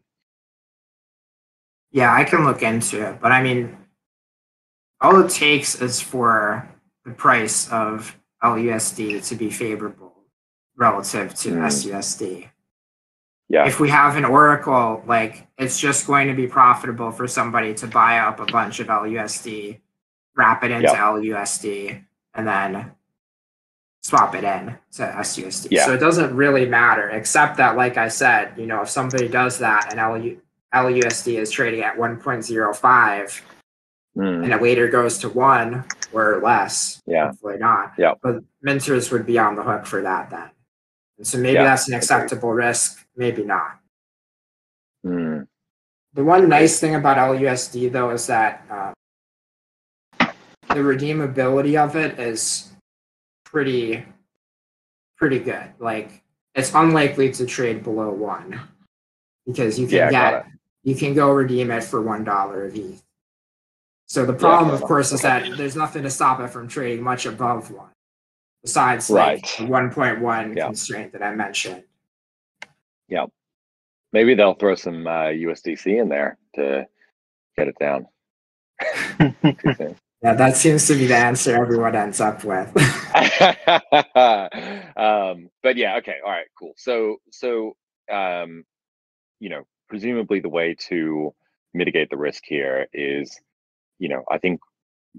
[1.90, 3.20] yeah, I can look into it.
[3.20, 3.76] But I mean,
[5.00, 6.68] all it takes is for
[7.04, 10.13] the price of LUSD to be favorable
[10.76, 11.66] relative to Mm.
[11.66, 12.48] SUSD.
[13.48, 17.74] Yeah, if we have an oracle, like it's just going to be profitable for somebody
[17.74, 19.80] to buy up a bunch of LUSD,
[20.34, 20.96] wrap it into Yep.
[20.96, 22.00] LUSD,
[22.34, 22.92] and then
[24.02, 25.68] swap it in to SUSD.
[25.70, 25.84] Yeah.
[25.86, 29.58] So it doesn't really matter, except that, like I said, you know, if somebody does
[29.58, 30.38] that and LU,
[30.74, 33.42] LUSD is trading at 1.05
[34.16, 37.30] Mm, and it later goes to one or less, Yeah.
[37.30, 37.94] hopefully not.
[37.98, 38.14] Yeah.
[38.22, 40.50] But minters would be on the hook for that then.
[41.18, 43.78] And so maybe Yeah, that's an acceptable risk, maybe not.
[45.04, 45.46] mm,
[46.14, 48.94] The one nice thing about LUSD though is that um,
[50.68, 52.72] the redeemability of it is
[53.44, 54.04] pretty
[55.16, 55.70] pretty good.
[55.78, 56.22] Like
[56.54, 58.60] it's unlikely to trade below one
[59.46, 60.46] because you can Yeah, get
[60.82, 63.02] you can go redeem it for one dollar of ETH.
[64.06, 67.24] So the problem, of course, is that there's nothing to stop it from trading much
[67.26, 67.90] above one,
[68.64, 69.54] besides like Right.
[69.58, 70.66] the 1.1 Yeah.
[70.66, 71.84] constraint that I mentioned.
[73.08, 73.26] Yeah.
[74.12, 76.86] Maybe they'll throw some uh, USDC in there to
[77.56, 78.08] get it down.
[80.22, 82.68] Yeah, that seems to be the answer everyone ends up with.
[84.96, 86.72] um, but yeah, okay, all right, cool.
[86.78, 87.76] So, so
[88.10, 88.64] um,
[89.38, 91.34] you know, presumably the way to
[91.74, 93.38] mitigate the risk here is,
[93.98, 94.60] you know, I think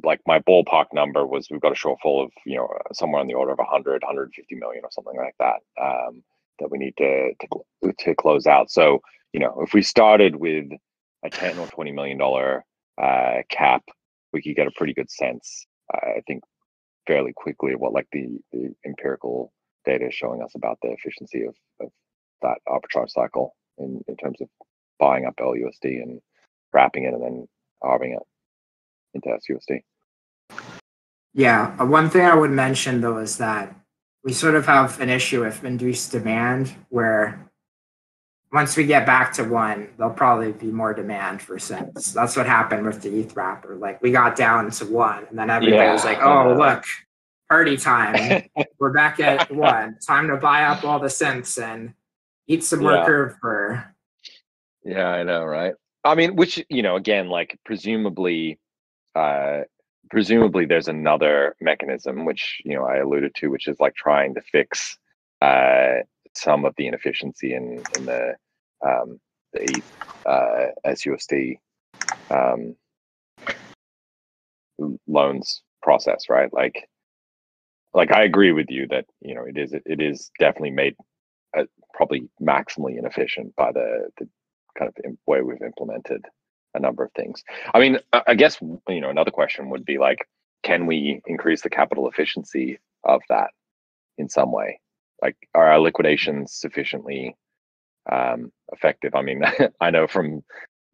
[0.03, 3.33] like my ballpark number was we've got a shortfall of you know somewhere on the
[3.33, 6.23] order of 100 150 million or something like that um,
[6.59, 8.71] that we need to to, to close out.
[8.71, 9.01] So
[9.35, 10.65] you know if we started with
[11.23, 12.63] a 10 or 20 million dollar
[13.01, 13.83] uh, cap
[14.31, 16.41] we could get a pretty good sense i think
[17.05, 19.51] fairly quickly what like the, the empirical
[19.83, 21.89] data is showing us about the efficiency of, of
[22.41, 24.47] that arbitrage cycle in, in terms of
[24.99, 26.21] buying up lusd and
[26.73, 27.47] wrapping it and then
[27.81, 28.23] arbing it
[29.15, 29.81] into SUSD.
[31.33, 33.75] Yeah, uh, one thing I would mention though is that
[34.23, 37.49] we sort of have an issue with induced demand where
[38.51, 42.13] once we get back to one, there'll probably be more demand for synths.
[42.13, 43.75] That's what happened with the ETH wrapper.
[43.75, 46.57] Like we got down to one and then everybody was like, oh, know.
[46.57, 46.85] look,
[47.49, 48.43] party time.
[48.79, 49.97] We're back at one.
[50.05, 51.93] Time to buy up all the synths and
[52.47, 53.05] eat some more Yeah.
[53.05, 53.95] curve for.
[54.83, 55.73] Yeah, I know, right?
[56.03, 58.59] I mean, which you know, again, like presumably,
[59.15, 59.61] uh,
[60.09, 64.41] presumably there's another mechanism which you know I alluded to, which is like trying to
[64.41, 64.97] fix
[65.41, 65.95] uh,
[66.33, 68.35] some of the inefficiency in in the
[68.85, 69.19] um,
[69.53, 69.81] the
[70.25, 71.59] uh, SUSD
[72.29, 72.75] um,
[75.07, 76.51] loans process, right?
[76.53, 76.89] Like,
[77.93, 80.95] like I agree with you that you know it is it is definitely made
[81.57, 84.27] uh, probably maximally inefficient by the the
[84.77, 86.25] kind of way we've implemented
[86.75, 87.43] a number of things.
[87.73, 90.19] I mean, I guess you know another question would be like,
[90.63, 93.51] can we increase the capital efficiency of that
[94.17, 94.79] in some way?
[95.21, 97.35] Like, are our liquidations sufficiently
[98.11, 99.15] um, effective?
[99.15, 99.43] I mean,
[99.81, 100.43] I know from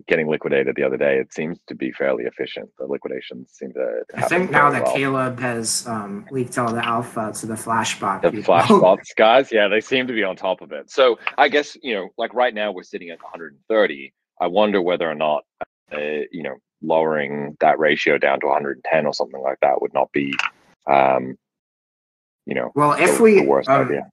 [0.08, 2.70] getting liquidated the other day, it seems to be fairly efficient.
[2.78, 4.04] The liquidations seem to.
[4.10, 4.96] to I think now that well.
[4.96, 8.22] Caleb has um, leaked all the alpha to the Flashbot.
[8.22, 8.54] the people.
[8.54, 11.94] Flashbots guys yeah they seem to be on top of it so i guess you
[11.94, 15.44] know like right now we're sitting at 130 i wonder whether or not
[15.94, 20.12] uh, you know lowering that ratio down to 110 or something like that would not
[20.12, 20.34] be
[20.88, 21.38] um
[22.46, 24.10] you know Well, if the, we, the worst um, idea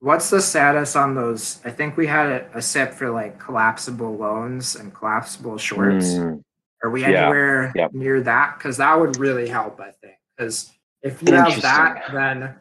[0.00, 1.60] what's the status on those?
[1.64, 6.14] I think we had a, a SIP for like collapsible loans and collapsible shorts.
[6.14, 6.42] Mm,
[6.82, 7.92] Are we yeah, anywhere yep.
[7.92, 8.58] near that?
[8.58, 10.16] Because that would really help, I think.
[10.36, 12.54] Because if you have that, then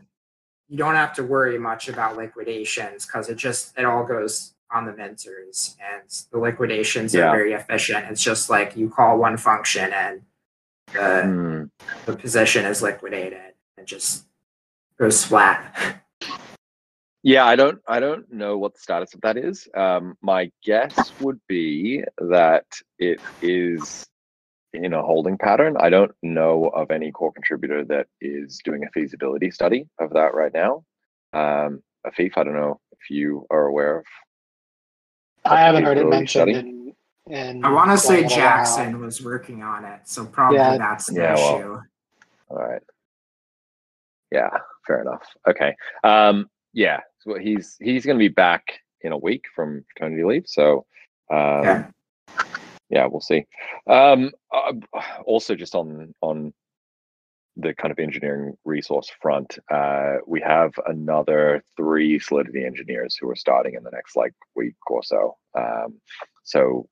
[0.68, 4.86] you don't have to worry much about liquidations because it just it all goes on
[4.86, 7.30] the minters and the liquidations Yeah.
[7.30, 8.06] are very efficient.
[8.10, 10.22] It's just like you call one function and
[10.94, 11.70] the mm.
[12.06, 14.26] the position is liquidated and just
[14.98, 16.04] goes flat.
[17.22, 19.68] Yeah, I don't I don't know what the status of that is.
[19.76, 22.66] Um, my guess would be that
[22.98, 24.06] it is
[24.74, 25.76] in a holding pattern.
[25.80, 30.34] I don't know of any core contributor that is doing a feasibility study of that
[30.34, 30.84] right now.
[31.34, 34.06] Um, Afif, I don't know if you are aware of.
[35.46, 36.54] I haven't heard it mentioned study?
[36.54, 36.94] in.
[37.28, 38.36] in I want to say quite a.
[38.36, 40.78] Jackson was working on it, so probably Yeah.
[40.78, 41.80] that's the Yeah, well, issue.
[42.50, 42.82] All right.
[44.32, 44.50] Yeah,
[44.86, 45.24] fair enough.
[45.48, 45.76] Okay.
[46.04, 48.64] Um, yeah, so he's he's going to be back
[49.02, 50.86] in a week from paternity leave, so
[51.32, 51.88] um, Yeah.
[52.90, 53.46] yeah, we'll see.
[53.88, 54.74] Um, uh,
[55.26, 56.54] also, just on on
[57.58, 63.36] the kind of engineering resource front, uh, we have another three Solidity engineers who are
[63.36, 65.36] starting in the next like week or so.
[65.58, 66.00] Um,
[66.44, 66.88] so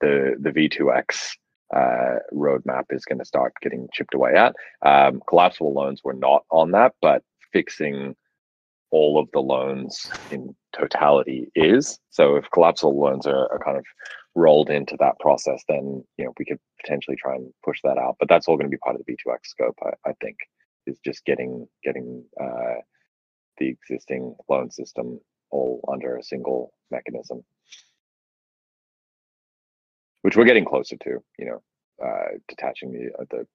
[0.00, 1.36] the the V2X
[1.74, 4.54] uh, roadmap is going to start getting chipped away at.
[4.84, 8.14] Um, collapsible loans were not on that, but fixing
[8.92, 11.98] all of the loans in totality is.
[12.10, 13.84] So if collapsible loans are, are kind of
[14.34, 18.16] rolled into that process, then you know we could potentially try and push that out.
[18.20, 20.36] But that's all going to be part of the V2X scope, I, I think,
[20.86, 22.80] is just getting getting uh,
[23.58, 27.42] the existing loan system all under a single mechanism,
[30.20, 31.22] which we're getting closer to.
[31.38, 31.62] You know,
[32.04, 33.46] uh, detaching the uh, the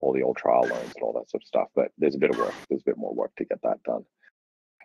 [0.00, 1.68] all the old trial loans and all that sort of stuff.
[1.74, 2.54] But there's a bit of work.
[2.70, 4.04] There's a bit more work to get that done.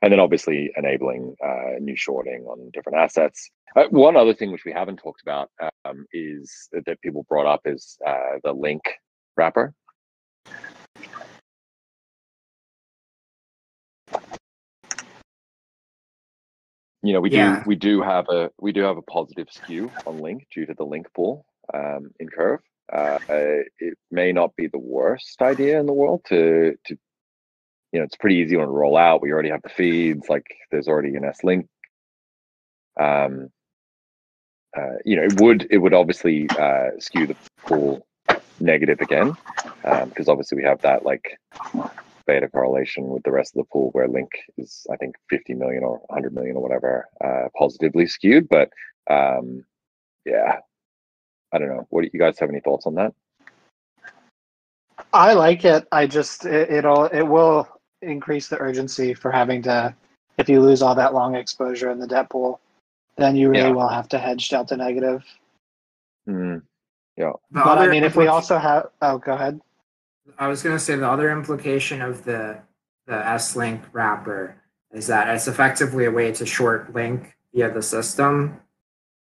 [0.02, 3.52] And then obviously enabling uh, new shorting on different assets.
[3.76, 5.52] Uh, one other thing which we haven't talked about
[5.86, 8.82] um, is that, people brought up is uh, the link
[9.38, 9.74] wrapper.
[17.04, 17.58] You know, we Yeah.
[17.60, 20.74] do we do have a we do have a positive skew on link due to
[20.74, 22.60] the link pool um, in curve.
[22.92, 26.98] Uh, it may not be the worst idea in the world to to
[27.92, 29.22] you know it's pretty easy to roll out.
[29.22, 31.68] We already have the feeds, like there's already an S link.
[33.00, 33.50] Um,
[34.78, 38.06] uh, you know, it would it would obviously uh, skew the pool
[38.60, 39.36] negative again
[40.06, 41.40] because obviously we have that like
[42.28, 45.84] beta correlation with the rest of the pool where link is I think 50 million
[45.84, 48.48] or 100 million or whatever uh, positively skewed.
[48.48, 48.70] But
[49.10, 49.66] um,
[50.26, 50.60] yeah,
[51.52, 51.88] I don't know.
[51.90, 53.14] What do you guys have any thoughts on that?
[55.12, 55.88] I like it.
[55.92, 57.68] I just it, it'll it will
[58.02, 59.94] increase the urgency for having to
[60.38, 62.60] if you lose all that long exposure in the debt pool,
[63.18, 63.72] then you really Yeah.
[63.72, 65.24] will have to hedge delta negative.
[66.28, 66.60] Mm-hmm.
[67.18, 67.34] Yeah.
[67.52, 69.60] The But I mean, if we also have oh, go ahead.
[70.40, 72.60] I was going to say the other implication of the
[73.08, 74.56] the S link wrapper
[74.94, 78.60] is that it's effectively a way to short link via the system.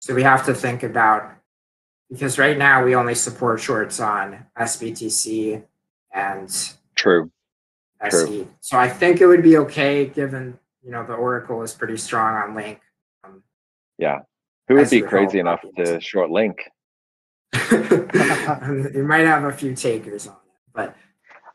[0.01, 1.33] So we have to think about
[2.09, 5.63] because right now we only support shorts on SBTC
[6.13, 7.31] and True.
[8.09, 8.21] True.
[8.21, 8.49] SE.
[8.61, 12.35] So I think it would be okay given you know the Oracle is pretty strong
[12.35, 12.81] on link.
[13.25, 13.43] Um,
[13.99, 14.21] Yeah.
[14.69, 16.71] Who would be crazy enough to short link?
[17.73, 20.97] you might have a few takers on it, but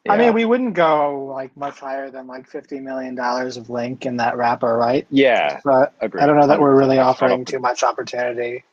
[0.08, 4.06] I mean, we wouldn't go like much higher than like fifty million dollars of link
[4.06, 5.08] in that wrapper, right?
[5.10, 6.22] yeah, But agree.
[6.22, 8.64] I don't know that we're really offering too much opportunity.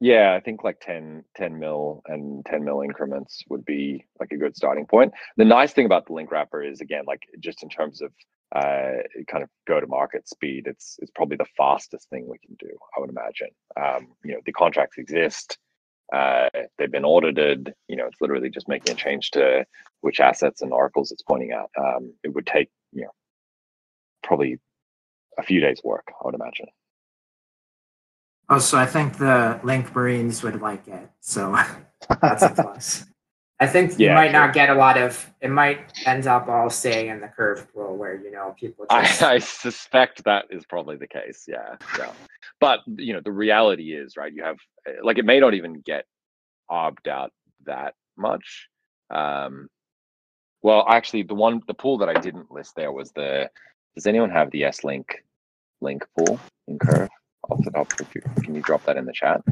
[0.00, 4.38] Yeah, I think like 10, 10 mil and 10 mil increments would be like a
[4.38, 5.12] good starting point.
[5.36, 8.10] The nice thing about the link wrapper is again, like just in terms of
[8.54, 12.56] uh, kind of go to market speed, it's it's probably the fastest thing we can
[12.58, 12.70] do.
[12.96, 13.50] I would imagine.
[13.78, 15.58] Um, you know, the contracts exist.
[16.12, 16.48] Uh,
[16.78, 17.74] they've been audited.
[17.86, 19.66] You know, it's literally just making a change to
[20.00, 21.66] which assets and oracles it's pointing at.
[21.78, 23.12] Um, it would take you know
[24.24, 24.58] probably
[25.38, 26.08] a few days work.
[26.10, 26.66] I would imagine.
[28.50, 31.08] Oh, so I think the Link Marines would like it.
[31.20, 31.56] So
[32.20, 33.06] that's a plus.
[33.62, 34.40] I think you might sure.
[34.40, 35.30] not get a lot of.
[35.42, 39.22] It might end up all staying in the curve pool where you know people just.
[39.22, 41.44] I, I suspect that is probably the case.
[41.46, 42.12] Yeah, yeah.
[42.58, 44.32] But you know, the reality is, right?
[44.32, 44.56] You have
[45.02, 46.06] like it may not even get
[46.70, 47.32] obbed out
[47.66, 48.68] that much.
[49.10, 49.68] Um,
[50.62, 53.50] well, actually, the one the pool that I didn't list there was the.
[53.94, 55.22] Does anyone have the S Link
[55.82, 57.10] link pool in Curve
[57.50, 57.92] off the top?
[58.00, 59.42] If you, can you drop that in the chat?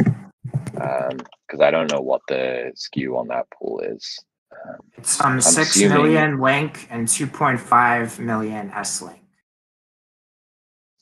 [0.72, 4.18] Because I don't know what the skew on that pool is.
[4.53, 9.20] Um, It's um six assuming- million link and two point five million S link.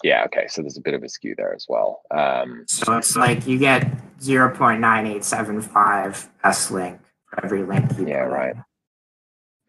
[0.03, 0.47] yeah, okay.
[0.49, 2.03] So there's a bit of a skew there as well.
[2.11, 3.87] Um, So it's like you get
[4.21, 8.31] zero point nine eight seven five S link for every link you Yeah, in.
[8.31, 8.55] right.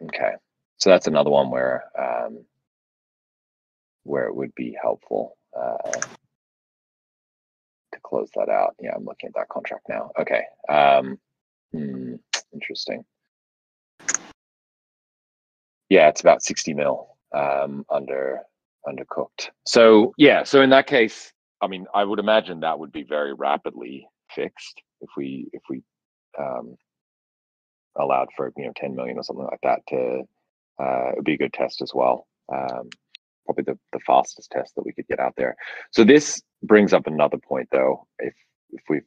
[0.03, 0.33] Okay,
[0.77, 2.45] so that's another one where um,
[4.03, 5.77] where it would be helpful uh,
[8.07, 8.75] close that out.
[8.79, 10.11] Yeah, I'm looking at that contract now.
[10.19, 11.17] Okay, um,
[11.71, 12.15] hmm,
[12.53, 13.03] interesting.
[15.89, 18.41] Yeah, it's about 60 mil um, under
[18.87, 19.49] undercooked.
[19.65, 21.31] So yeah, so in that case,
[21.61, 25.83] I mean, I would imagine that would be very rapidly fixed if we if we
[26.39, 26.75] um,
[27.97, 30.21] allowed for you know 10 million or something like that to
[30.79, 32.27] uh, it'd be a good test as well.
[32.53, 32.89] Um,
[33.47, 35.55] probably the, the fastest test that we could get out there.
[35.91, 38.05] So this brings up another point though.
[38.19, 38.33] If
[38.71, 39.01] if we've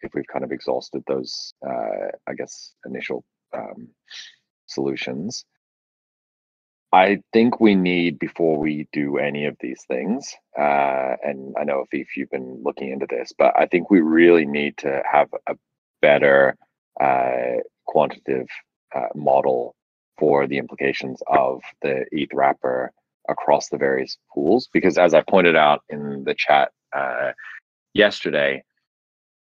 [0.00, 3.24] if we've kind of exhausted those uh, I guess initial
[3.54, 3.88] um,
[4.66, 5.44] solutions,
[6.92, 11.86] I think we need before we do any of these things, uh, and I know
[11.90, 15.54] if you've been looking into this, but I think we really need to have a
[16.02, 16.56] better
[17.00, 18.48] uh, quantitative
[18.94, 19.74] uh, model
[20.18, 22.92] for the implications of the ETH wrapper
[23.28, 24.68] across the various pools.
[24.72, 27.32] Because as I pointed out in the chat uh,
[27.94, 28.62] yesterday,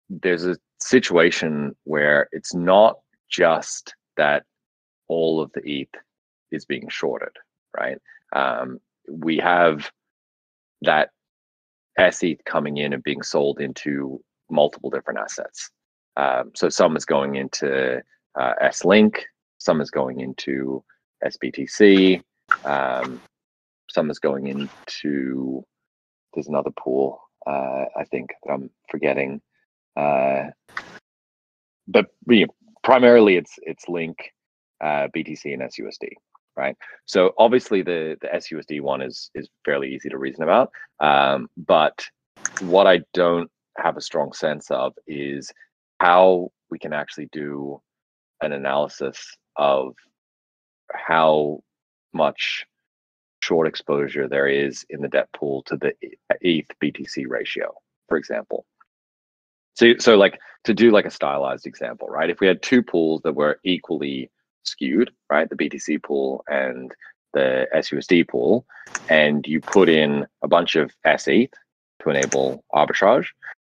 [0.08, 2.98] there's a situation where it's not
[3.28, 4.44] just that
[5.08, 5.94] all of the ETH
[6.50, 7.32] is being shorted,
[7.78, 7.98] right?
[8.34, 9.90] Um, we have
[10.82, 11.10] that
[11.98, 15.70] SETH coming in and being sold into multiple different assets.
[16.16, 18.02] Um, so some is going into
[18.38, 19.26] uh, S-Link,
[19.60, 20.82] some is going into
[21.24, 22.22] SBTC,
[22.64, 23.20] um,
[23.90, 25.64] some is going into,
[26.34, 29.40] there's another pool, uh, I think that I'm forgetting.
[29.96, 30.46] Uh,
[31.86, 34.32] but you know, primarily it's it's Link,
[34.80, 36.12] uh, BTC, and SUSD,
[36.56, 36.76] right?
[37.04, 42.04] So obviously the the SUSD one is is fairly easy to reason about, um, but
[42.60, 45.52] what I don't have a strong sense of is
[45.98, 47.80] how we can actually do
[48.42, 49.94] an analysis of
[50.92, 51.62] how
[52.14, 52.66] much
[53.40, 55.92] short exposure there is in the debt pool to the
[56.40, 57.74] ETH BTC ratio,
[58.08, 58.64] for example.
[59.74, 62.30] So, so like to do like a stylized example, right?
[62.30, 64.30] If we had two pools that were equally
[64.64, 66.90] skewed, right, the BTC pool and
[67.34, 68.66] the SUSD pool,
[69.08, 71.52] and you put in a bunch of SETH
[72.02, 73.26] to enable arbitrage,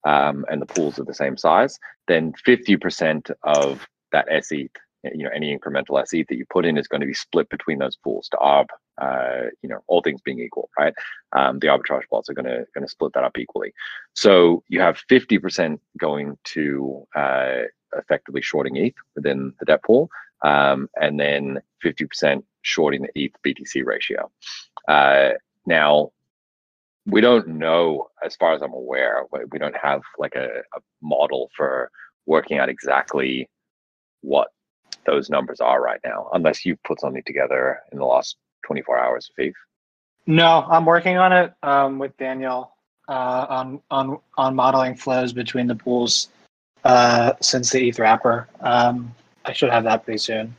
[0.05, 4.71] um, and the pools are the same size, then 50% of that SETH,
[5.03, 7.79] you know, any incremental SETH that you put in is going to be split between
[7.79, 8.67] those pools to arb,
[9.01, 10.95] uh, you know, all things being equal, right?
[11.33, 13.73] Um, the arbitrage bots are going to going to split that up equally.
[14.15, 17.63] So you have 50% going to uh,
[17.97, 20.11] effectively shorting ETH within the debt pool,
[20.43, 24.31] um, and then 50% shorting the ETH BTC ratio.
[24.87, 25.31] Uh,
[25.67, 26.11] now,
[27.07, 30.81] we don't know, as far as I'm aware, we we don't have like a, a
[31.01, 31.91] model for
[32.27, 33.49] working out exactly
[34.21, 34.49] what
[35.07, 38.37] those numbers are right now, unless you've put something together in the last
[38.67, 39.53] 24 hours, Viv.
[40.27, 42.73] No, I'm working on it um, with Daniel
[43.09, 46.29] uh, on on on modeling flows between the pools
[46.85, 48.49] uh, since the ETH wrapper.
[48.61, 50.55] Um, I should have that pretty soon.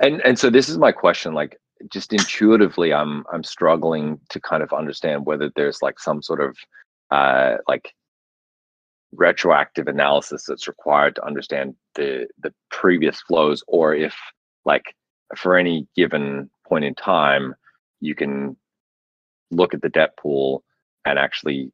[0.00, 1.58] And and so this is my question, like
[1.90, 6.56] just intuitively, I'm I'm struggling to kind of understand whether there's like some sort of
[7.10, 7.94] uh, like
[9.12, 14.14] retroactive analysis that's required to understand the the previous flows, or if
[14.64, 14.94] like
[15.36, 17.54] for any given point in time,
[18.00, 18.56] you can
[19.50, 20.62] look at the debt pool
[21.04, 21.72] and actually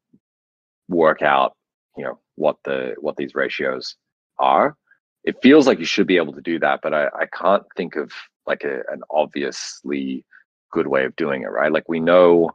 [0.89, 1.57] work out,
[1.97, 3.97] you know, what the what these ratios
[4.39, 4.77] are.
[5.25, 7.97] It feels like you should be able to do that, but I, I can't think
[7.97, 8.13] of
[8.47, 10.25] like a, an obviously
[10.71, 11.73] good way of doing it, right?
[11.73, 12.51] Like we know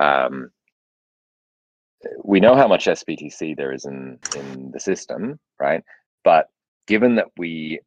[0.00, 0.50] um,
[2.24, 5.82] we know how much SBTC there is in in the system, right?
[6.24, 6.48] But
[6.86, 7.80] given that we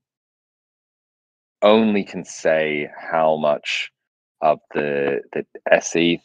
[1.62, 3.92] only can say how much
[4.42, 5.46] of the the
[5.82, 6.22] SETH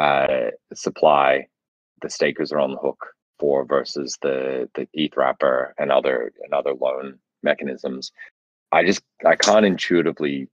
[0.00, 1.46] uh, supply
[2.02, 6.52] the stakers are on the hook for versus the the ETH wrapper and other and
[6.54, 8.12] other loan mechanisms,
[8.72, 10.48] I just I can't intuitively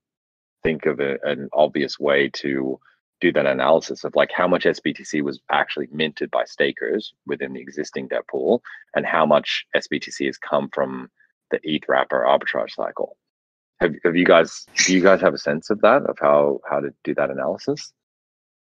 [0.64, 2.80] think of a, an obvious way to
[3.20, 7.61] do that analysis of like how much SBTC was actually minted by stakers within the
[7.61, 8.61] existing debt pool
[8.95, 11.09] and how much SBTC has come from
[11.51, 13.18] the ETH wrapper arbitrage cycle.
[13.80, 16.80] Have, have you guys do you guys have a sense of that of how how
[16.80, 17.93] to do that analysis?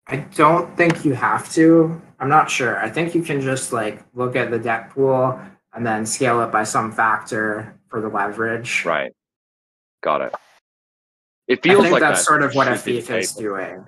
[0.08, 2.00] I don't think you have to.
[2.20, 2.78] I'm not sure.
[2.78, 5.40] I think you can just like look at the debt pool
[5.74, 8.84] and then scale it by some factor for the leverage.
[8.84, 9.12] Right.
[10.02, 10.34] Got it.
[11.48, 13.84] It feels like that's that sort of what be is doing.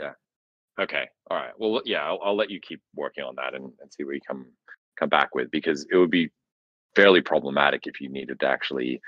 [0.80, 1.08] Okay.
[1.30, 1.52] All right.
[1.58, 4.20] Well, yeah, I'll, I'll let you keep working on that and, and see what you
[4.20, 4.46] come
[4.98, 6.30] come back with because it would be
[6.94, 9.00] fairly problematic if you needed to actually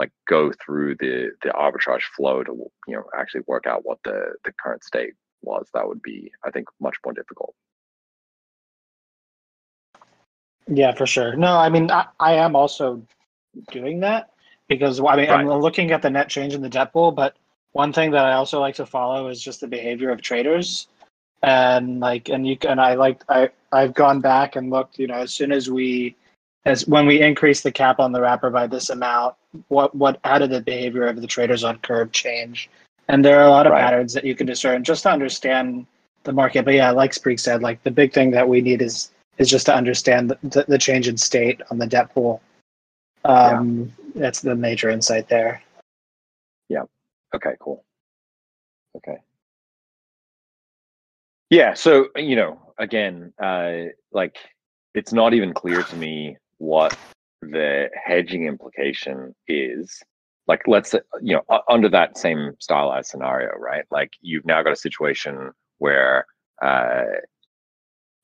[0.00, 2.52] like go through the the arbitrage flow to
[2.88, 5.68] you know actually work out what the the current state was.
[5.74, 7.54] That would be, I think, much more difficult.
[10.66, 11.36] Yeah, for sure.
[11.36, 13.02] No, I mean, I, I am also
[13.70, 14.30] doing that
[14.68, 17.36] because I mean, I'm looking at the net change in the debt pool, but
[17.74, 20.88] one thing that I also like to follow is just the behavior of traders.
[21.42, 25.16] And like, and you and I like, I, I've gone back and looked, you know,
[25.16, 26.16] as soon as we,
[26.64, 29.34] as when we increase the cap on the wrapper by this amount,
[29.68, 32.70] what, what, how did the behavior of the traders on curve change?
[33.08, 33.82] And there are a lot of Right.
[33.82, 35.86] patterns that you can discern just to understand
[36.22, 36.64] the market.
[36.64, 39.66] But yeah, like Spreek said, like the big thing that we need is is just
[39.66, 42.40] to understand the, the, the change in state on the debt pool.
[43.24, 45.60] Um, That's the major insight there.
[47.34, 47.84] Okay, cool.
[48.96, 49.18] Okay.
[51.50, 54.36] Yeah, so you know, again, uh like
[54.94, 56.94] it's not even clear to me what
[57.42, 60.02] the hedging implication is.
[60.48, 63.84] Like let's you know, under that same stylized scenario, right?
[63.90, 66.26] Like you've now got a situation where
[66.62, 67.04] uh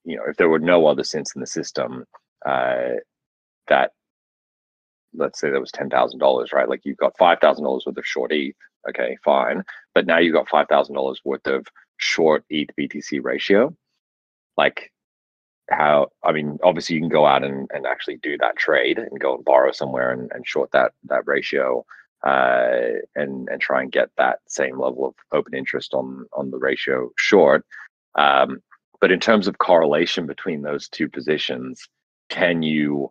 [0.04, 2.04] you know, if there were no other synths in the system,
[2.46, 2.96] uh
[3.68, 3.92] that
[5.14, 6.68] let's say there was ten thousand dollars, right?
[6.68, 8.56] Like you've got five thousand dollars worth of short ETH,
[8.88, 9.64] okay, fine.
[9.94, 11.66] But now you've got five thousand dollars worth of
[11.98, 13.74] short ETH BTC ratio.
[14.56, 14.92] Like
[15.70, 19.20] how I mean, obviously you can go out and, and actually do that trade and
[19.20, 21.84] go and borrow somewhere and, and short that that ratio
[22.22, 26.58] uh and and try and get that same level of open interest on on the
[26.58, 27.64] ratio short.
[28.16, 28.62] Um
[29.00, 31.88] but in terms of correlation between those two positions,
[32.28, 33.10] can you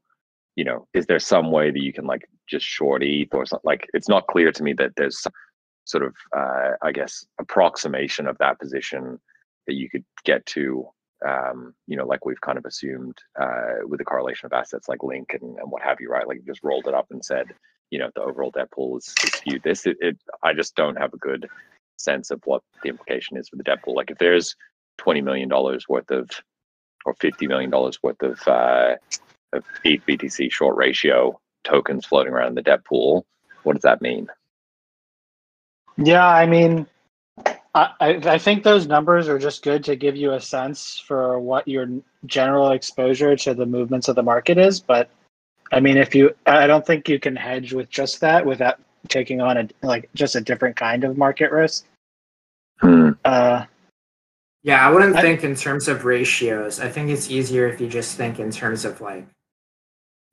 [0.60, 3.66] you know, is there some way that you can like just short ETH or something?
[3.66, 5.32] Like, it's not clear to me that there's some
[5.90, 9.20] sort of, uh, I guess, approximation of that position
[9.68, 10.88] that you could get to,
[11.28, 15.04] um, you know, like we've kind of assumed uh, with the correlation of assets like
[15.04, 16.28] Link and, and what have you, right?
[16.28, 17.48] Like, you just rolled it up and said,
[17.90, 19.64] you know, the overall debt pool is, is skewed.
[19.64, 21.48] This, it, it, I just don't have a good
[21.98, 23.96] sense of what the implication is for the debt pool.
[23.96, 24.56] Like, if there's
[24.98, 26.30] twenty million dollars worth of,
[27.06, 28.96] or fifty million dollars worth of uh,
[29.54, 33.26] of BTC short ratio tokens floating around in the debt pool.
[33.64, 34.28] What does that mean?
[36.02, 36.88] Yeah, I mean,
[37.76, 41.40] I, I I think those numbers are just good to give you a sense for
[41.40, 41.88] what your
[42.26, 44.80] general exposure to the movements of the market is.
[44.80, 45.10] But
[45.72, 49.42] I mean, if you, I don't think you can hedge with just that without taking
[49.42, 51.86] on a like just a different kind of market risk.
[52.80, 53.12] Hmm.
[53.26, 53.66] Uh,
[54.64, 56.80] Yeah, I wouldn't I- think in terms of ratios.
[56.80, 59.26] I think it's easier if you just think in terms of like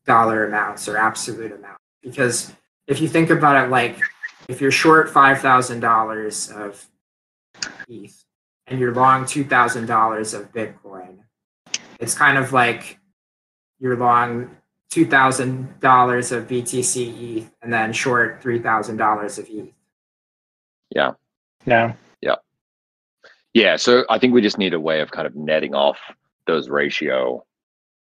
[0.07, 1.79] dollar amounts or absolute amount.
[2.03, 2.53] Because
[2.87, 3.99] if you think about it, like
[4.49, 6.87] if you're short five thousand dollars of
[7.89, 8.25] ETH
[8.67, 11.19] and you're long two thousand dollars of Bitcoin,
[12.01, 12.99] it's kind of like
[13.79, 14.51] you're long
[14.91, 19.73] two thousand dollars of BTC ETH and then short three thousand dollars of E
[20.95, 21.13] Yeah.
[21.65, 21.95] yeah.
[23.57, 25.97] Yeah, so I think we just need a way of kind of netting off
[26.47, 27.43] those ratio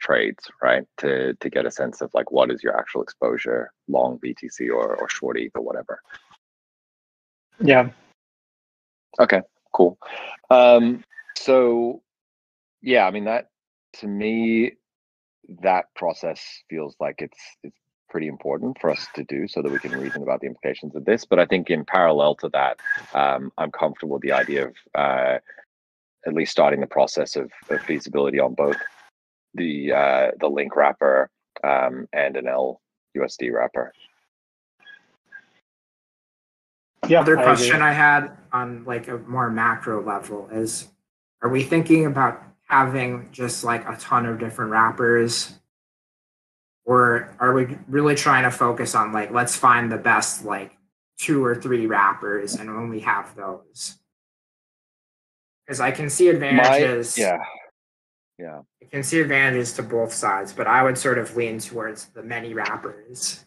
[0.01, 0.85] trades, right?
[0.99, 4.97] To to get a sense of like what is your actual exposure, long BTC or,
[4.97, 6.01] or short ETH or whatever.
[7.61, 7.91] Yeah.
[9.19, 9.41] Okay,
[9.73, 9.99] cool.
[10.51, 11.05] Um,
[11.37, 12.03] so
[12.83, 13.49] yeah, I mean that
[14.01, 14.73] to me,
[15.63, 17.77] that process feels like it's it's
[18.09, 21.05] pretty important for us to do so that we can reason about the implications of
[21.05, 21.25] this.
[21.25, 22.79] But I think in parallel to that,
[23.15, 25.39] um, I'm comfortable with the idea of uh,
[26.27, 28.77] at least starting the process of, of feasibility on both
[29.57, 31.31] the uh, the link wrapper
[31.65, 33.93] um, and an LUSD wrapper.
[37.09, 37.21] Yeah.
[37.21, 37.87] Other question agree.
[37.87, 40.89] I had on like a more macro level is
[41.43, 45.55] are we thinking about having just like a ton of different wrappers
[46.85, 50.73] or are we really trying to focus on like let's find the best like
[51.19, 53.99] two or three wrappers and only have those
[55.65, 57.39] because i can see advantages yeah.
[58.39, 58.61] Yeah.
[58.83, 62.23] I can see advantages to both sides, but I would sort of lean towards the
[62.23, 63.45] many wrappers.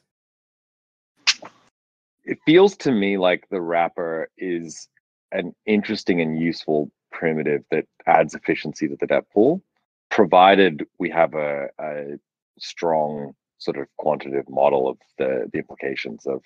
[2.23, 4.87] It feels to me like the wrapper is
[5.31, 9.61] an interesting and useful primitive that adds efficiency to the debt pool,
[10.09, 12.17] provided we have a, a
[12.57, 16.41] strong sort of quantitative model of the, the implications of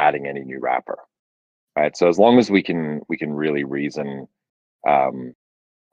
[0.00, 0.98] adding any new wrapper.
[1.76, 1.96] Right.
[1.96, 4.28] So as long as we can we can really reason
[4.88, 5.34] um,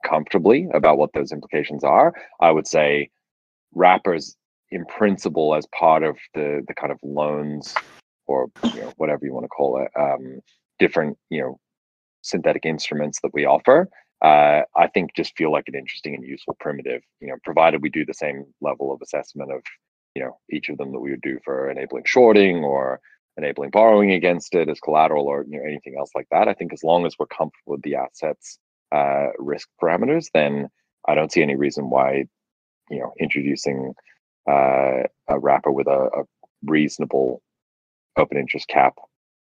[0.04, 3.10] comfortably about what those implications are, I would say
[3.74, 4.36] wrappers
[4.70, 7.74] in principle as part of the the kind of loans
[8.26, 10.40] or you know whatever you want to call it um,
[10.78, 11.58] different you know
[12.22, 13.88] synthetic instruments that we offer
[14.22, 17.90] uh, i think just feel like an interesting and useful primitive you know provided we
[17.90, 19.60] do the same level of assessment of
[20.14, 23.00] you know each of them that we would do for enabling shorting or
[23.36, 26.48] enabling borrowing against it as collateral or you know anything else like that.
[26.48, 28.58] I think as long as we're comfortable with the assets
[28.94, 30.68] uh, risk parameters then
[31.08, 32.24] i don't see any reason why
[32.90, 33.94] you know introducing
[34.48, 36.22] uh, a wrapper with a, a
[36.64, 37.42] reasonable
[38.16, 38.94] open interest cap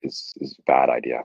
[0.03, 1.22] is is a bad idea.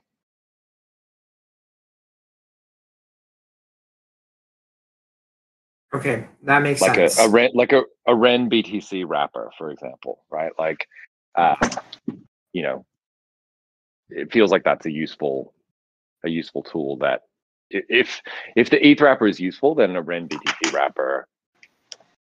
[5.94, 7.18] Okay, that makes like sense.
[7.18, 10.86] a, a rent like a, a ren btc wrapper for example right like
[11.36, 11.56] uh,
[12.52, 12.86] you know
[14.10, 15.54] it feels like that's a useful
[16.26, 17.22] a useful tool that
[17.70, 18.22] if
[18.56, 21.28] if the eth wrapper is useful then a ren btc wrapper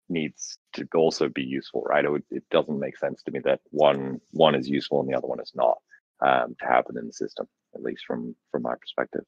[0.10, 3.60] needs to also be useful right it, would, it doesn't make sense to me that
[3.72, 5.78] one one is useful and the other one is not
[6.22, 9.24] um, to happen in the system at least from from my perspective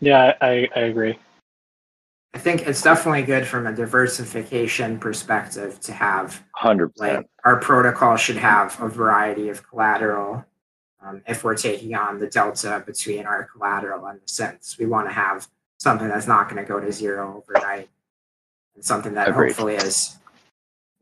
[0.00, 1.18] Yeah, I, I agree.
[2.32, 8.16] I think it's definitely good from a diversification perspective to have 100% like our protocol
[8.16, 10.44] should have a variety of collateral.
[11.02, 15.08] Um, if we're taking on the delta between our collateral and the synths, we want
[15.08, 15.48] to have
[15.78, 17.88] something that's not going to go to zero overnight,
[18.74, 19.48] and something that Agreed.
[19.48, 20.16] hopefully is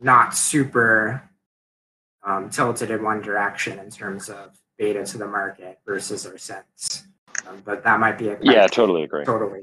[0.00, 1.28] not super
[2.22, 7.04] um, tilted in one direction in terms of beta to the market versus our synths.
[7.48, 9.62] Um, but that might be a yeah totally agree totally.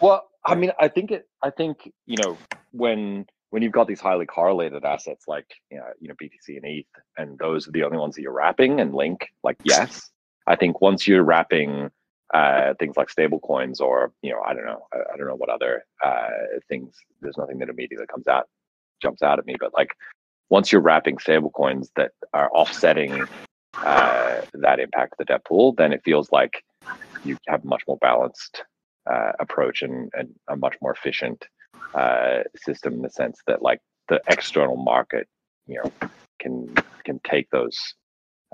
[0.00, 1.28] Well, I mean, I think it.
[1.42, 2.38] I think you know
[2.72, 6.64] when when you've got these highly correlated assets like you know, you know BTC and
[6.64, 6.86] ETH,
[7.16, 9.28] and those are the only ones that you're wrapping and link.
[9.42, 10.10] Like, yes,
[10.46, 11.90] I think once you're wrapping
[12.34, 15.36] uh, things like stable coins or you know, I don't know, I, I don't know
[15.36, 16.28] what other uh,
[16.68, 16.94] things.
[17.20, 18.48] There's nothing that immediately comes out
[19.00, 19.90] jumps out at me, but like
[20.48, 23.26] once you're wrapping stable coins that are offsetting
[23.74, 26.64] uh, that impact of the debt pool, then it feels like
[27.24, 28.62] you have a much more balanced
[29.10, 31.46] uh, approach and, and a much more efficient
[31.94, 35.28] uh, system in the sense that like the external market,
[35.66, 36.08] you know,
[36.38, 36.74] can
[37.04, 37.94] can take those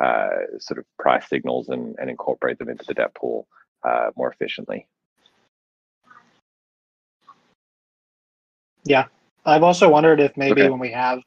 [0.02, 3.46] uh, sort of price signals and, and incorporate them into the debt pool
[3.84, 4.86] uh, more efficiently.
[8.84, 9.06] Yeah,
[9.44, 10.70] I've also wondered if maybe Okay.
[10.70, 11.20] when we have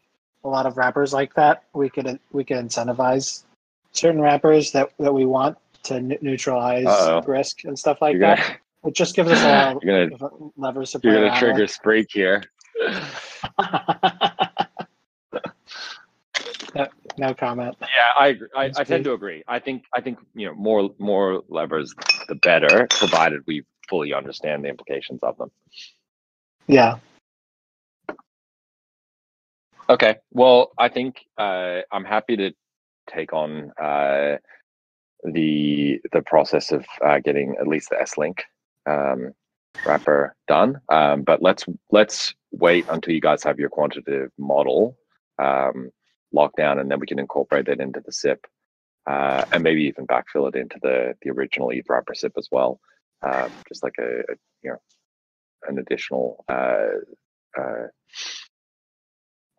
[0.44, 3.44] a lot of wrappers like that, we could we could incentivize
[3.92, 7.22] certain wrappers that, that we want to neutralize Uh-oh.
[7.26, 8.38] risk and stuff like you're that.
[8.40, 11.62] gonna It just gives us a lot you're gonna of levers to you're gonna trigger
[11.62, 11.72] with.
[11.72, 12.44] Spreek here.
[16.76, 17.76] no, no comment.
[17.82, 18.48] Yeah, I agree.
[18.56, 19.44] I, I tend to agree.
[19.48, 21.96] I think I think you know more more levers
[22.28, 25.52] the better, provided we fully understand the implications of them.
[26.68, 26.98] Yeah.
[29.90, 30.18] Okay.
[30.32, 32.52] Well, I think uh, I'm happy to
[33.10, 34.38] take on uh,
[35.24, 38.44] the the process of uh, getting at least the S link
[38.86, 39.34] um,
[39.86, 40.80] wrapper done.
[40.90, 44.98] Um, but let's let's wait until you guys have your quantitative model
[45.40, 45.92] um,
[46.32, 48.46] locked down, and then we can incorporate that into the SIP,
[49.08, 52.80] uh, and maybe even backfill it into the the original ETH wrapper SIP as well,
[53.22, 54.78] um, just like a, a you know
[55.68, 56.44] an additional.
[56.48, 56.88] Uh,
[57.58, 57.88] uh,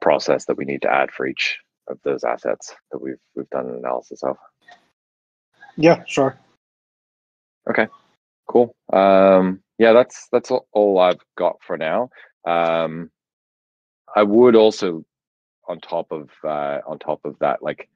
[0.07, 1.59] process that we need to add for each
[1.89, 4.37] of those assets that we've we've done an analysis of.
[5.77, 6.39] Yeah, sure.
[8.57, 8.75] Cool.
[8.91, 12.09] Um, yeah, that's that's all, I've got for now.
[12.47, 13.11] Um,
[14.15, 15.05] I would also,
[15.69, 17.91] on top of uh, on top of that, like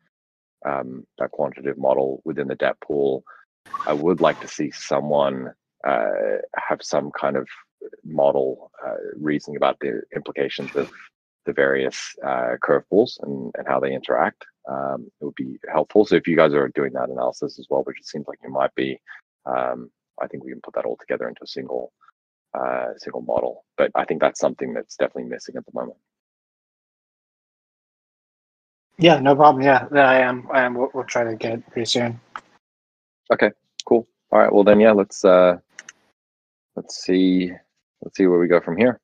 [0.67, 3.25] um, that quantitative model within the debt pool,
[3.87, 5.55] I would like to see someone
[5.87, 7.49] uh, have some kind of
[8.05, 10.91] model uh, reasoning about the implications of
[11.47, 14.45] the various uh, curve pools and, and how they interact.
[14.69, 16.05] Um, it would be helpful.
[16.05, 18.51] So if you guys are doing that analysis as well, which it seems like you
[18.51, 19.01] might be,
[19.47, 19.91] um,
[20.21, 21.93] I think we can put that all together into a single
[22.55, 23.64] uh, single model.
[23.77, 25.99] But I think that's something that's definitely missing at the moment.
[28.99, 29.62] Yeah, no problem.
[29.64, 30.47] Yeah, yeah, I am.
[30.53, 30.75] I am.
[30.75, 32.21] We'll, we'll try to get it pretty soon.
[33.33, 33.51] Okay,
[33.87, 34.07] cool.
[34.31, 34.53] All right.
[34.53, 34.93] Well then, yeah.
[34.93, 35.57] Let's uh,
[36.77, 37.53] let's see
[38.03, 39.01] let's see where we go from here.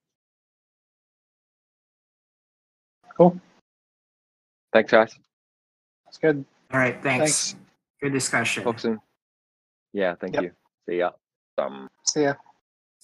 [3.16, 3.40] Cool.
[4.72, 5.18] Thanks, guys.
[6.04, 6.44] That's good.
[6.72, 7.52] All right, thanks.
[7.52, 7.56] Thanks.
[8.02, 8.64] Good discussion.
[8.64, 9.00] Talk soon.
[9.92, 10.42] Yeah, thank Yep.
[10.44, 10.50] you.
[10.86, 11.10] See ya.
[11.58, 12.36] Um, See ya.